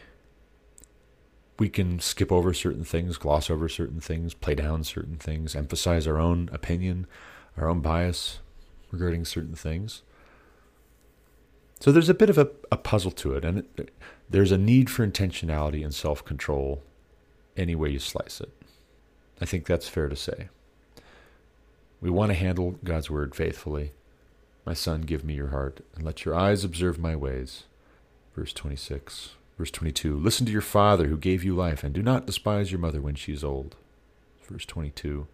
We 1.60 1.70
can 1.70 2.00
skip 2.00 2.32
over 2.32 2.54
certain 2.54 2.84
things, 2.84 3.18
gloss 3.18 3.50
over 3.50 3.68
certain 3.68 4.00
things, 4.00 4.34
play 4.34 4.56
down 4.56 4.84
certain 4.84 5.18
things, 5.18 5.56
emphasize 5.56 6.08
our 6.08 6.20
own 6.20 6.50
opinion, 6.52 7.08
our 7.58 7.68
own 7.68 7.82
bias 7.82 8.40
regarding 8.92 9.26
certain 9.26 9.56
things. 9.56 10.04
So 11.80 11.92
there's 11.92 12.10
a 12.10 12.14
bit 12.14 12.30
of 12.30 12.38
a, 12.38 12.50
a 12.72 12.78
puzzle 12.78 13.12
to 13.12 13.36
it, 13.36 13.46
and 13.46 13.60
it, 13.78 13.92
there's 14.30 14.52
a 14.52 14.58
need 14.58 14.90
for 14.90 15.06
intentionality 15.06 15.84
and 15.84 15.94
self 15.94 16.24
control 16.26 16.84
any 17.56 17.76
way 17.76 17.90
you 17.90 18.00
slice 18.00 18.42
it. 18.42 18.52
I 19.42 19.46
think 19.46 19.66
that's 19.66 19.88
fair 19.88 20.10
to 20.10 20.16
say. 20.16 20.50
We 22.00 22.10
want 22.10 22.30
to 22.30 22.38
handle 22.38 22.80
God's 22.84 23.10
word 23.10 23.36
faithfully. 23.36 23.92
My 24.66 24.74
son, 24.74 25.02
give 25.02 25.24
me 25.24 25.34
your 25.34 25.48
heart, 25.48 25.80
and 25.96 26.04
let 26.04 26.26
your 26.26 26.36
eyes 26.36 26.64
observe 26.64 27.00
my 27.00 27.16
ways. 27.16 27.64
Verse 28.36 28.54
26. 28.54 29.32
Verse 29.58 29.72
22 29.72 30.18
Listen 30.18 30.46
to 30.46 30.52
your 30.52 30.62
father 30.62 31.08
who 31.08 31.18
gave 31.18 31.44
you 31.44 31.56
life, 31.56 31.84
and 31.84 31.94
do 31.94 32.04
not 32.04 32.26
despise 32.26 32.72
your 32.72 32.80
mother 32.80 33.02
when 33.02 33.16
she 33.16 33.34
is 33.34 33.44
old. 33.44 33.76
Verse 34.48 34.66
22. 34.66 35.28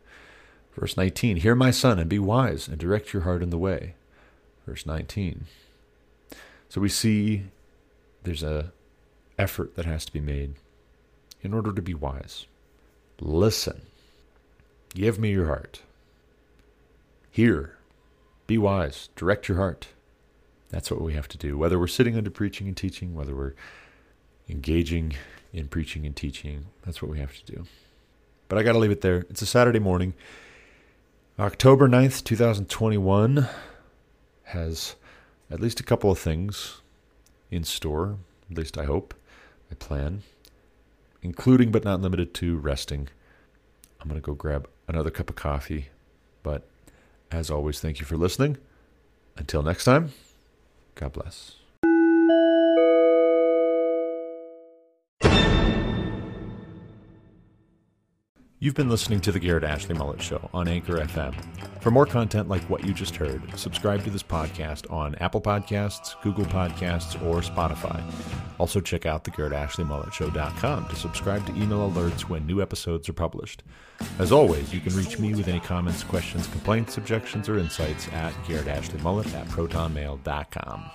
Verse 0.75 0.95
19 0.95 1.37
Hear 1.37 1.55
my 1.55 1.71
son, 1.71 1.99
and 1.99 2.09
be 2.09 2.19
wise, 2.19 2.67
and 2.67 2.77
direct 2.77 3.13
your 3.13 3.23
heart 3.23 3.43
in 3.43 3.49
the 3.49 3.57
way. 3.57 3.95
Verse 4.65 4.85
19. 4.85 5.45
So 6.69 6.79
we 6.79 6.89
see 6.89 7.43
there's 8.23 8.43
a 8.43 8.71
effort 9.37 9.75
that 9.75 9.85
has 9.85 10.05
to 10.05 10.13
be 10.13 10.19
made 10.19 10.55
in 11.41 11.53
order 11.53 11.73
to 11.73 11.81
be 11.81 11.93
wise. 11.93 12.45
Listen. 13.19 13.81
Give 14.95 15.19
me 15.19 15.31
your 15.31 15.47
heart. 15.47 15.81
Hear. 17.33 17.77
Be 18.45 18.59
wise. 18.59 19.09
Direct 19.15 19.47
your 19.47 19.57
heart. 19.57 19.87
That's 20.69 20.91
what 20.91 21.01
we 21.01 21.15
have 21.15 21.27
to 21.29 21.37
do. 21.39 21.57
Whether 21.57 21.79
we're 21.79 21.87
sitting 21.87 22.15
under 22.15 22.29
preaching 22.29 22.67
and 22.67 22.77
teaching, 22.77 23.15
whether 23.15 23.35
we're 23.35 23.55
engaging 24.47 25.15
in 25.51 25.67
preaching 25.67 26.05
and 26.05 26.15
teaching, 26.15 26.67
that's 26.85 27.01
what 27.01 27.09
we 27.09 27.17
have 27.17 27.35
to 27.43 27.51
do. 27.51 27.65
But 28.49 28.59
I 28.59 28.63
got 28.63 28.73
to 28.73 28.77
leave 28.77 28.91
it 28.91 29.01
there. 29.01 29.25
It's 29.31 29.41
a 29.41 29.47
Saturday 29.47 29.79
morning. 29.79 30.13
October 31.39 31.89
9th, 31.89 32.23
2021 32.23 33.49
has 34.43 34.95
at 35.49 35.59
least 35.59 35.79
a 35.79 35.83
couple 35.83 36.11
of 36.11 36.19
things 36.19 36.81
in 37.49 37.63
store, 37.63 38.19
at 38.51 38.57
least 38.59 38.77
I 38.77 38.83
hope, 38.83 39.15
I 39.71 39.73
plan, 39.73 40.21
including 41.23 41.71
but 41.71 41.83
not 41.83 41.99
limited 41.99 42.35
to 42.35 42.57
resting. 42.57 43.09
I'm 43.99 44.07
going 44.07 44.21
to 44.21 44.23
go 44.23 44.35
grab 44.35 44.69
another 44.87 45.09
cup 45.09 45.31
of 45.31 45.35
coffee. 45.35 45.87
But 46.43 46.67
as 47.33 47.49
always, 47.49 47.79
thank 47.79 47.99
you 47.99 48.05
for 48.05 48.17
listening. 48.17 48.57
Until 49.35 49.63
next 49.63 49.85
time, 49.85 50.13
God 50.95 51.13
bless. 51.13 51.62
You've 58.63 58.75
been 58.75 58.87
listening 58.87 59.19
to 59.19 59.33
the 59.33 59.41
Garrett 59.41 59.65
Ashley 59.65 59.93
Mullet 59.93 60.21
Show 60.21 60.49
on 60.53 60.69
Anchor 60.69 60.93
FM. 60.93 61.35
For 61.81 61.91
more 61.91 62.05
content 62.05 62.47
like 62.47 62.61
what 62.69 62.85
you 62.85 62.93
just 62.93 63.13
heard, 63.13 63.41
subscribe 63.59 64.05
to 64.05 64.09
this 64.09 64.23
podcast 64.23 64.89
on 64.89 65.15
Apple 65.15 65.41
Podcasts, 65.41 66.15
Google 66.21 66.45
Podcasts, 66.45 67.21
or 67.25 67.41
Spotify. 67.41 68.01
Also, 68.59 68.79
check 68.79 69.05
out 69.05 69.25
thegarrettashleymulletshow.com 69.25 70.87
to 70.87 70.95
subscribe 70.95 71.45
to 71.45 71.51
email 71.61 71.91
alerts 71.91 72.21
when 72.29 72.47
new 72.47 72.61
episodes 72.61 73.09
are 73.09 73.13
published. 73.13 73.63
As 74.17 74.31
always, 74.31 74.73
you 74.73 74.79
can 74.79 74.95
reach 74.95 75.19
me 75.19 75.35
with 75.35 75.49
any 75.49 75.59
comments, 75.59 76.01
questions, 76.01 76.47
complaints, 76.47 76.95
objections, 76.95 77.49
or 77.49 77.59
insights 77.59 78.07
at 78.13 78.31
garrettashleyMullet 78.45 79.33
at 79.33 79.45
protonmail.com. 79.47 80.89